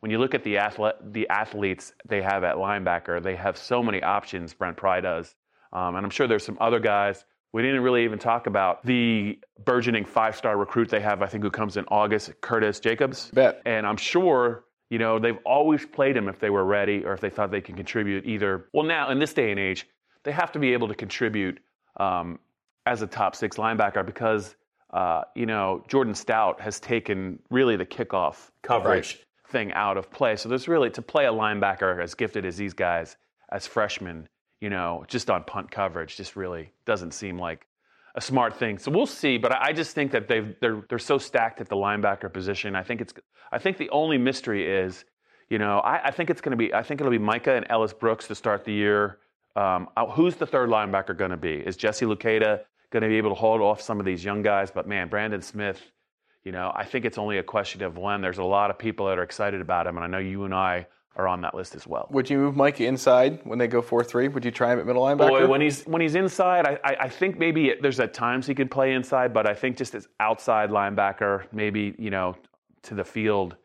when 0.00 0.10
you 0.10 0.18
look 0.18 0.34
at 0.34 0.44
the 0.44 0.58
athlete, 0.58 0.94
the 1.12 1.28
athletes 1.28 1.92
they 2.08 2.22
have 2.22 2.44
at 2.44 2.56
linebacker, 2.56 3.22
they 3.22 3.34
have 3.36 3.58
so 3.58 3.82
many 3.82 4.02
options. 4.02 4.54
Brent 4.54 4.76
Pry 4.76 5.00
does, 5.00 5.34
um, 5.72 5.96
and 5.96 6.06
I'm 6.06 6.10
sure 6.10 6.26
there's 6.26 6.44
some 6.44 6.56
other 6.60 6.80
guys. 6.80 7.24
We 7.52 7.62
didn't 7.62 7.82
really 7.82 8.04
even 8.04 8.18
talk 8.18 8.46
about 8.46 8.84
the 8.84 9.38
burgeoning 9.64 10.04
five-star 10.04 10.56
recruit 10.56 10.90
they 10.90 11.00
have. 11.00 11.22
I 11.22 11.26
think 11.26 11.42
who 11.42 11.50
comes 11.50 11.76
in 11.76 11.86
August, 11.88 12.32
Curtis 12.40 12.78
Jacobs. 12.80 13.30
Bet. 13.32 13.62
And 13.64 13.86
I'm 13.86 13.96
sure 13.96 14.64
you 14.90 14.98
know 14.98 15.18
they've 15.18 15.38
always 15.44 15.84
played 15.86 16.16
him 16.16 16.28
if 16.28 16.38
they 16.40 16.50
were 16.50 16.64
ready 16.64 17.04
or 17.04 17.12
if 17.12 17.20
they 17.20 17.30
thought 17.30 17.50
they 17.50 17.60
can 17.60 17.76
contribute. 17.76 18.26
Either 18.26 18.66
well, 18.72 18.84
now 18.84 19.10
in 19.10 19.18
this 19.18 19.32
day 19.32 19.50
and 19.50 19.60
age, 19.60 19.86
they 20.24 20.32
have 20.32 20.52
to 20.52 20.58
be 20.58 20.72
able 20.72 20.88
to 20.88 20.94
contribute 20.94 21.60
um, 21.98 22.38
as 22.86 23.02
a 23.02 23.06
top 23.06 23.34
six 23.34 23.56
linebacker 23.56 24.04
because 24.04 24.54
uh, 24.92 25.22
you 25.34 25.46
know 25.46 25.84
Jordan 25.88 26.14
Stout 26.14 26.60
has 26.60 26.80
taken 26.80 27.38
really 27.50 27.76
the 27.76 27.86
kickoff 27.86 28.50
coverage 28.62 29.18
thing 29.48 29.72
out 29.72 29.96
of 29.96 30.10
play. 30.10 30.36
So 30.36 30.48
there's 30.48 30.68
really 30.68 30.90
to 30.90 31.02
play 31.02 31.26
a 31.26 31.32
linebacker 31.32 32.02
as 32.02 32.14
gifted 32.14 32.44
as 32.44 32.56
these 32.56 32.74
guys 32.74 33.16
as 33.50 33.66
freshmen, 33.66 34.28
you 34.60 34.70
know, 34.70 35.04
just 35.08 35.30
on 35.30 35.44
punt 35.44 35.70
coverage, 35.70 36.16
just 36.16 36.36
really 36.36 36.72
doesn't 36.84 37.12
seem 37.12 37.38
like 37.38 37.66
a 38.14 38.20
smart 38.20 38.56
thing. 38.56 38.78
So 38.78 38.90
we'll 38.90 39.06
see. 39.06 39.38
But 39.38 39.52
I 39.52 39.72
just 39.72 39.94
think 39.94 40.10
that 40.12 40.28
they've 40.28 40.54
they're 40.60 40.82
they're 40.88 40.98
so 40.98 41.18
stacked 41.18 41.60
at 41.60 41.68
the 41.68 41.76
linebacker 41.76 42.32
position. 42.32 42.74
I 42.74 42.82
think 42.82 43.00
it's 43.00 43.14
I 43.52 43.58
think 43.58 43.76
the 43.76 43.90
only 43.90 44.18
mystery 44.18 44.68
is, 44.68 45.04
you 45.48 45.58
know, 45.58 45.78
I, 45.78 46.06
I 46.06 46.10
think 46.10 46.30
it's 46.30 46.40
going 46.40 46.50
to 46.50 46.56
be 46.56 46.74
I 46.74 46.82
think 46.82 47.00
it'll 47.00 47.12
be 47.12 47.18
Micah 47.18 47.54
and 47.54 47.66
Ellis 47.70 47.92
Brooks 47.92 48.26
to 48.28 48.34
start 48.34 48.64
the 48.64 48.72
year. 48.72 49.18
Um, 49.56 49.88
uh, 49.96 50.06
who's 50.06 50.36
the 50.36 50.46
third 50.46 50.68
linebacker 50.68 51.16
going 51.16 51.30
to 51.30 51.36
be? 51.36 51.54
Is 51.54 51.76
Jesse 51.76 52.06
Luketa 52.06 52.60
going 52.90 53.02
to 53.02 53.08
be 53.08 53.16
able 53.16 53.30
to 53.30 53.34
hold 53.34 53.60
off 53.60 53.80
some 53.80 53.98
of 53.98 54.06
these 54.06 54.24
young 54.24 54.42
guys? 54.42 54.70
But 54.70 54.86
man, 54.86 55.08
Brandon 55.08 55.42
Smith, 55.42 55.80
you 56.44 56.52
know, 56.52 56.72
I 56.74 56.84
think 56.84 57.04
it's 57.04 57.18
only 57.18 57.38
a 57.38 57.42
question 57.42 57.82
of 57.82 57.98
when. 57.98 58.20
There's 58.20 58.38
a 58.38 58.44
lot 58.44 58.70
of 58.70 58.78
people 58.78 59.06
that 59.06 59.18
are 59.18 59.22
excited 59.22 59.60
about 59.60 59.86
him, 59.86 59.96
and 59.96 60.04
I 60.04 60.08
know 60.08 60.18
you 60.18 60.44
and 60.44 60.54
I 60.54 60.86
are 61.18 61.26
on 61.26 61.40
that 61.40 61.54
list 61.54 61.74
as 61.74 61.86
well. 61.86 62.06
Would 62.10 62.30
you 62.30 62.38
move 62.38 62.56
Mike 62.56 62.80
inside 62.80 63.40
when 63.44 63.58
they 63.58 63.66
go 63.66 63.82
4 63.82 64.04
3? 64.04 64.28
Would 64.28 64.44
you 64.44 64.50
try 64.50 64.72
him 64.72 64.78
at 64.78 64.86
middle 64.86 65.02
linebacker? 65.02 65.28
Boy, 65.28 65.46
when 65.48 65.60
he's 65.60 65.82
when 65.84 66.00
he's 66.00 66.14
inside, 66.14 66.66
I, 66.66 66.78
I, 66.84 66.96
I 67.00 67.08
think 67.08 67.38
maybe 67.38 67.68
it, 67.70 67.82
there's 67.82 67.98
at 68.00 68.14
times 68.14 68.46
he 68.46 68.54
could 68.54 68.70
play 68.70 68.92
inside, 68.94 69.34
but 69.34 69.48
I 69.48 69.54
think 69.54 69.76
just 69.76 69.94
as 69.94 70.08
outside 70.20 70.70
linebacker, 70.70 71.44
maybe 71.52 71.94
you 71.98 72.10
know, 72.10 72.36
to 72.84 72.94
the 72.94 73.04
field, 73.04 73.56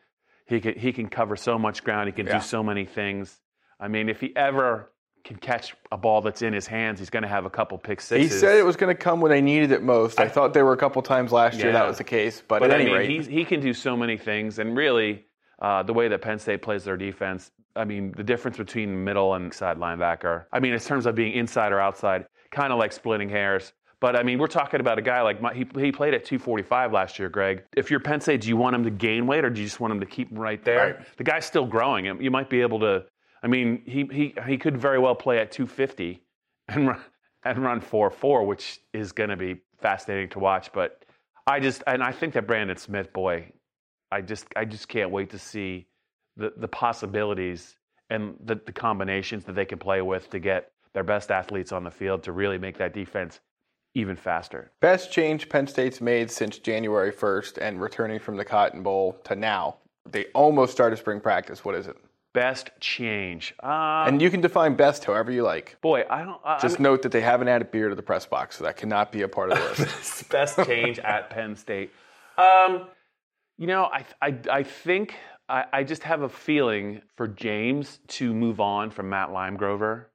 he 0.46 0.60
can 0.60 0.76
he 0.76 0.92
can 0.92 1.08
cover 1.08 1.36
so 1.36 1.58
much 1.58 1.84
ground. 1.84 2.08
He 2.08 2.12
can 2.12 2.26
Yeah. 2.26 2.38
do 2.38 2.44
so 2.44 2.62
many 2.62 2.84
things. 2.84 3.40
I 3.78 3.88
mean, 3.88 4.08
if 4.08 4.20
he 4.20 4.34
ever 4.36 4.90
can 5.24 5.36
catch 5.36 5.74
a 5.90 5.96
ball 5.96 6.20
that's 6.20 6.42
in 6.42 6.52
his 6.52 6.66
hands, 6.66 6.98
he's 6.98 7.08
going 7.08 7.22
to 7.22 7.28
have 7.28 7.46
a 7.46 7.50
couple 7.50 7.78
pick 7.78 8.02
he 8.02 8.28
said 8.28 8.58
it 8.58 8.64
was 8.64 8.76
going 8.76 8.94
to 8.94 9.00
come 9.00 9.20
when 9.22 9.30
they 9.30 9.40
needed 9.40 9.72
it 9.72 9.82
most. 9.82 10.20
I, 10.20 10.28
thought 10.28 10.52
there 10.52 10.66
were 10.66 10.74
a 10.74 10.76
couple 10.76 11.00
times 11.00 11.32
last 11.32 11.58
year 11.58 11.72
that 11.72 11.86
was 11.86 11.96
the 11.96 12.04
case, 12.04 12.42
but, 12.46 12.60
But 12.60 12.70
at 12.70 12.76
I 12.76 12.82
any 12.82 12.90
mean, 12.90 12.94
rate, 12.94 13.10
he's, 13.10 13.26
he 13.26 13.44
can 13.46 13.60
do 13.60 13.72
so 13.72 13.96
many 13.96 14.18
things, 14.18 14.58
and 14.58 14.76
really, 14.76 15.24
uh, 15.64 15.82
the 15.82 15.94
way 15.94 16.08
that 16.08 16.20
Penn 16.20 16.38
State 16.38 16.60
plays 16.60 16.84
their 16.84 16.98
defense. 16.98 17.50
I 17.74 17.86
mean, 17.86 18.12
the 18.18 18.22
difference 18.22 18.58
between 18.58 19.02
middle 19.02 19.32
and 19.32 19.52
side 19.52 19.78
linebacker. 19.78 20.44
I 20.52 20.60
mean, 20.60 20.74
in 20.74 20.78
terms 20.78 21.06
of 21.06 21.14
being 21.14 21.32
inside 21.32 21.72
or 21.72 21.80
outside, 21.80 22.26
kind 22.50 22.70
of 22.70 22.78
like 22.78 22.92
splitting 22.92 23.30
hairs. 23.30 23.72
But 23.98 24.14
I 24.14 24.22
mean, 24.22 24.38
we're 24.38 24.46
talking 24.46 24.80
about 24.80 24.98
a 24.98 25.02
guy 25.02 25.22
like 25.22 25.40
my, 25.40 25.54
he, 25.54 25.66
he 25.78 25.90
played 25.90 26.12
at 26.12 26.26
245 26.26 26.92
last 26.92 27.18
year, 27.18 27.30
Greg. 27.30 27.64
If 27.74 27.90
you're 27.90 27.98
Penn 27.98 28.20
State, 28.20 28.42
do 28.42 28.48
you 28.48 28.58
want 28.58 28.76
him 28.76 28.84
to 28.84 28.90
gain 28.90 29.26
weight 29.26 29.42
or 29.42 29.48
do 29.48 29.58
you 29.62 29.66
just 29.66 29.80
want 29.80 29.90
him 29.90 30.00
to 30.00 30.06
keep 30.06 30.30
him 30.30 30.38
right 30.38 30.62
there? 30.62 30.96
Right. 30.98 31.16
The 31.16 31.24
guy's 31.24 31.46
still 31.46 31.64
growing. 31.64 32.04
You 32.20 32.30
might 32.30 32.50
be 32.50 32.60
able 32.60 32.80
to. 32.80 33.06
I 33.42 33.46
mean, 33.46 33.82
he 33.86 34.06
he 34.12 34.34
he 34.46 34.58
could 34.58 34.76
very 34.76 34.98
well 34.98 35.14
play 35.14 35.38
at 35.38 35.50
250 35.50 36.22
and 36.68 36.88
run 36.88 37.00
and 37.42 37.58
run 37.58 37.80
4-4, 37.80 38.46
which 38.46 38.80
is 38.92 39.12
going 39.12 39.30
to 39.30 39.36
be 39.36 39.62
fascinating 39.80 40.28
to 40.30 40.38
watch. 40.38 40.72
But 40.74 41.06
I 41.46 41.58
just 41.58 41.82
and 41.86 42.02
I 42.02 42.12
think 42.12 42.34
that 42.34 42.46
Brandon 42.46 42.76
Smith, 42.76 43.14
boy, 43.14 43.50
I 44.14 44.20
just 44.20 44.46
I 44.54 44.64
just 44.64 44.86
can't 44.88 45.10
wait 45.10 45.30
to 45.30 45.38
see 45.38 45.86
the 46.36 46.52
the 46.56 46.68
possibilities 46.68 47.76
and 48.10 48.36
the, 48.44 48.54
the 48.64 48.72
combinations 48.72 49.44
that 49.46 49.54
they 49.54 49.64
can 49.64 49.78
play 49.78 50.00
with 50.02 50.30
to 50.30 50.38
get 50.38 50.70
their 50.92 51.02
best 51.02 51.30
athletes 51.30 51.72
on 51.72 51.82
the 51.82 51.90
field 51.90 52.22
to 52.22 52.32
really 52.32 52.58
make 52.58 52.78
that 52.78 52.94
defense 52.94 53.40
even 53.96 54.16
faster. 54.16 54.70
best 54.80 55.12
change 55.12 55.48
Penn 55.48 55.66
State's 55.66 56.00
made 56.00 56.30
since 56.30 56.58
January 56.58 57.12
1st 57.12 57.58
and 57.60 57.80
returning 57.80 58.18
from 58.20 58.36
the 58.36 58.44
Cotton 58.44 58.82
Bowl 58.82 59.16
to 59.24 59.34
now. 59.36 59.76
They 60.10 60.26
almost 60.34 60.72
started 60.72 60.96
spring 60.98 61.20
practice. 61.20 61.64
What 61.64 61.74
is 61.74 61.86
it? 61.86 61.96
Best 62.32 62.70
change. 62.80 63.54
Uh, 63.62 64.04
And 64.08 64.20
you 64.20 64.28
can 64.30 64.40
define 64.40 64.74
best 64.74 65.04
however 65.04 65.30
you 65.30 65.44
like. 65.44 65.76
boy, 65.80 66.04
I 66.10 66.24
don't. 66.24 66.40
I, 66.44 66.58
Just 66.60 66.80
I 66.80 66.82
note 66.82 67.02
that 67.02 67.12
they 67.12 67.20
haven't 67.20 67.48
added 67.48 67.70
beer 67.70 67.88
to 67.88 67.94
the 67.94 68.02
press 68.02 68.26
box, 68.26 68.58
so 68.58 68.64
that 68.64 68.76
cannot 68.76 69.12
be 69.12 69.22
a 69.22 69.28
part 69.28 69.52
of 69.52 69.58
the 69.58 69.82
list. 69.84 70.28
best 70.38 70.56
change 70.66 70.98
at 71.14 71.30
Penn 71.30 71.54
State. 71.56 71.90
Um, 72.36 72.88
you 73.58 73.66
know, 73.66 73.84
I 73.84 74.04
I, 74.20 74.38
I 74.50 74.62
think 74.62 75.14
I, 75.48 75.64
I 75.72 75.84
just 75.84 76.02
have 76.02 76.22
a 76.22 76.28
feeling 76.28 77.02
for 77.16 77.28
James 77.28 78.00
to 78.08 78.32
move 78.34 78.60
on 78.60 78.90
from 78.90 79.08
Matt 79.10 79.30
Limegrover. 79.30 80.06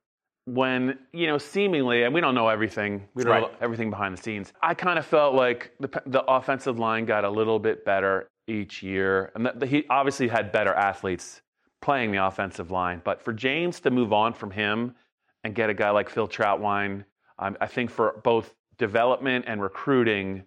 When 0.46 0.98
you 1.14 1.28
know, 1.28 1.38
seemingly, 1.38 2.04
and 2.04 2.14
we 2.14 2.22
don't 2.22 2.34
know 2.34 2.48
everything. 2.48 3.08
We 3.14 3.24
don't 3.24 3.42
know 3.42 3.52
everything 3.62 3.92
behind 3.92 4.18
the 4.18 4.22
scenes. 4.22 4.52
I 4.64 4.74
kind 4.74 4.98
of 4.98 5.06
felt 5.06 5.36
like 5.36 5.72
the 5.80 5.90
the 6.08 6.24
offensive 6.24 6.80
line 6.80 7.06
got 7.06 7.24
a 7.24 7.30
little 7.30 7.60
bit 7.60 7.86
better 7.86 8.30
each 8.48 8.82
year, 8.82 9.32
and 9.36 9.46
that 9.46 9.62
he 9.64 9.86
obviously 9.90 10.28
had 10.28 10.52
better 10.52 10.74
athletes 10.74 11.42
playing 11.82 12.12
the 12.12 12.26
offensive 12.26 12.72
line. 12.72 13.02
But 13.04 13.22
for 13.22 13.32
James 13.32 13.80
to 13.82 13.92
move 13.92 14.12
on 14.12 14.34
from 14.34 14.52
him 14.52 14.96
and 15.44 15.54
get 15.54 15.70
a 15.70 15.74
guy 15.74 15.92
like 15.92 16.10
Phil 16.10 16.28
Trautwein, 16.28 17.06
um, 17.38 17.56
I 17.62 17.68
think 17.68 17.90
for 17.92 18.20
both 18.24 18.56
development 18.78 19.46
and 19.48 19.62
recruiting, 19.62 20.44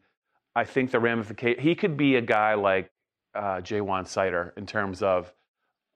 I 0.54 0.64
think 0.64 0.90
the 0.90 1.00
ramification 1.00 1.62
he 1.62 1.74
could 1.74 1.96
be 1.96 2.16
a 2.16 2.20
guy 2.20 2.54
like 2.54 2.90
uh, 3.34 3.60
Ja'Juan 3.60 4.04
Seider 4.04 4.56
in 4.56 4.66
terms 4.66 5.02
of 5.02 5.32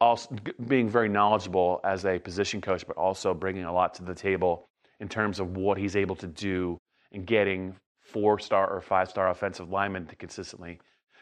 also 0.00 0.34
being 0.66 0.88
very 0.88 1.08
knowledgeable 1.08 1.80
as 1.84 2.04
a 2.04 2.18
position 2.18 2.60
coach, 2.60 2.86
but 2.86 2.96
also 2.96 3.34
bringing 3.34 3.64
a 3.64 3.72
lot 3.72 3.94
to 3.94 4.04
the 4.04 4.14
table 4.14 4.68
in 5.00 5.08
terms 5.08 5.40
of 5.40 5.56
what 5.56 5.78
he's 5.78 5.96
able 5.96 6.16
to 6.16 6.26
do 6.26 6.78
in 7.12 7.24
getting 7.24 7.76
four 8.00 8.38
star 8.38 8.68
or 8.70 8.80
five 8.80 9.10
star 9.10 9.30
offensive 9.30 9.70
linemen 9.70 10.06
to 10.06 10.16
consistently 10.16 10.78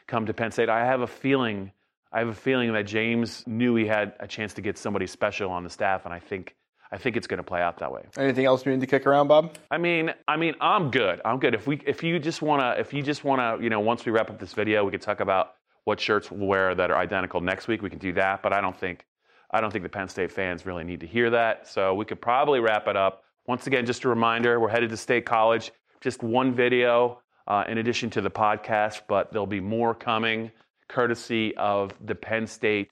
come 0.07 0.27
to 0.27 0.35
Penn 0.35 0.51
State. 0.51 0.69
I 0.69 0.85
have 0.85 1.01
a 1.01 1.07
feeling 1.07 1.73
I 2.13 2.21
have 2.21 2.29
a 2.29 2.35
feeling 2.35 2.73
that 2.75 2.87
James 2.87 3.43
knew 3.47 3.75
he 3.75 3.87
had 3.87 4.13
a 4.21 4.29
chance 4.29 4.55
to 4.55 4.61
get 4.61 4.79
somebody 4.79 5.09
special 5.09 5.51
on 5.51 5.65
the 5.65 5.71
staff, 5.71 6.05
and 6.05 6.15
I 6.15 6.21
think 6.21 6.55
I 6.93 6.99
think 6.99 7.17
it's 7.17 7.27
going 7.27 7.39
to 7.39 7.45
play 7.45 7.61
out 7.61 7.79
that 7.79 7.91
way. 7.91 8.03
Anything 8.17 8.45
else 8.45 8.65
you 8.65 8.73
need 8.73 8.81
to 8.81 8.87
kick 8.87 9.07
around, 9.07 9.29
Bob? 9.29 9.57
I 9.71 9.79
mean, 9.79 10.13
I 10.29 10.37
mean, 10.37 10.55
I'm 10.61 10.91
good. 10.91 11.21
I'm 11.25 11.39
good. 11.39 11.55
If 11.55 11.67
we, 11.67 11.81
if 11.87 12.03
you 12.03 12.19
just 12.19 12.43
wanna, 12.43 12.77
if 12.79 12.93
you 12.93 13.03
just 13.03 13.25
wanna, 13.25 13.59
you 13.61 13.71
know, 13.71 13.81
once 13.81 14.05
we 14.05 14.13
wrap 14.13 14.31
up 14.31 14.39
this 14.39 14.53
video, 14.53 14.85
we 14.85 14.91
could 14.91 15.03
talk 15.03 15.21
about 15.21 15.55
what 15.85 16.01
shirts 16.01 16.31
we'll 16.31 16.47
wear 16.47 16.75
that 16.75 16.91
are 16.91 16.97
identical 16.97 17.41
next 17.41 17.69
week. 17.69 17.83
We 17.83 17.91
can 17.91 17.99
do 17.99 18.13
that. 18.15 18.43
But 18.43 18.53
I 18.53 18.61
don't 18.61 18.79
think, 18.79 19.07
I 19.51 19.61
don't 19.61 19.71
think 19.71 19.83
the 19.83 19.89
Penn 19.89 20.09
State 20.09 20.33
fans 20.33 20.67
really 20.67 20.85
need 20.85 21.01
to 21.01 21.07
hear 21.07 21.31
that. 21.31 21.69
So 21.69 21.95
we 21.95 22.05
could 22.05 22.21
probably 22.21 22.61
wrap 22.61 22.87
it 22.89 22.97
up. 22.97 23.25
Once 23.47 23.67
again, 23.67 23.85
just 23.85 24.05
a 24.05 24.09
reminder: 24.09 24.59
we're 24.61 24.69
headed 24.69 24.91
to 24.91 24.97
State 24.97 25.27
College. 25.27 25.73
Just 26.01 26.23
one 26.23 26.55
video 26.55 27.21
uh, 27.47 27.65
in 27.69 27.79
addition 27.79 28.11
to 28.11 28.21
the 28.21 28.31
podcast, 28.31 29.03
but 29.09 29.31
there'll 29.33 29.47
be 29.47 29.61
more 29.61 29.95
coming, 29.95 30.51
courtesy 30.89 31.55
of 31.57 31.93
the 32.05 32.15
Penn 32.15 32.47
State 32.47 32.91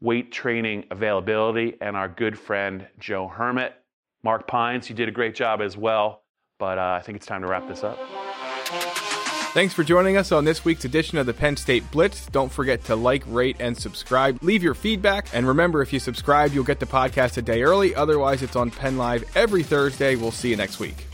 weight 0.00 0.32
training 0.32 0.84
availability 0.90 1.76
and 1.80 1.96
our 1.96 2.08
good 2.08 2.38
friend 2.38 2.86
Joe 2.98 3.28
Hermitt. 3.28 3.74
Mark 4.22 4.46
Pines, 4.46 4.88
you 4.88 4.94
did 4.94 5.08
a 5.08 5.12
great 5.12 5.34
job 5.34 5.60
as 5.60 5.76
well, 5.76 6.22
but 6.58 6.78
uh, 6.78 6.98
I 6.98 7.02
think 7.02 7.16
it's 7.16 7.26
time 7.26 7.42
to 7.42 7.48
wrap 7.48 7.68
this 7.68 7.84
up. 7.84 7.98
Thanks 9.56 9.72
for 9.72 9.84
joining 9.84 10.18
us 10.18 10.32
on 10.32 10.44
this 10.44 10.66
week's 10.66 10.84
edition 10.84 11.16
of 11.16 11.24
the 11.24 11.32
Penn 11.32 11.56
State 11.56 11.90
Blitz. 11.90 12.26
Don't 12.26 12.52
forget 12.52 12.84
to 12.84 12.94
like, 12.94 13.22
rate, 13.26 13.56
and 13.58 13.74
subscribe. 13.74 14.42
Leave 14.42 14.62
your 14.62 14.74
feedback. 14.74 15.28
And 15.32 15.48
remember, 15.48 15.80
if 15.80 15.94
you 15.94 15.98
subscribe, 15.98 16.52
you'll 16.52 16.64
get 16.64 16.78
the 16.78 16.84
podcast 16.86 17.38
a 17.38 17.42
day 17.42 17.62
early. 17.62 17.94
Otherwise, 17.94 18.42
it's 18.42 18.54
on 18.54 18.70
Penn 18.70 18.98
Live 18.98 19.24
every 19.34 19.62
Thursday. 19.62 20.14
We'll 20.14 20.30
see 20.30 20.50
you 20.50 20.56
next 20.56 20.78
week. 20.78 21.06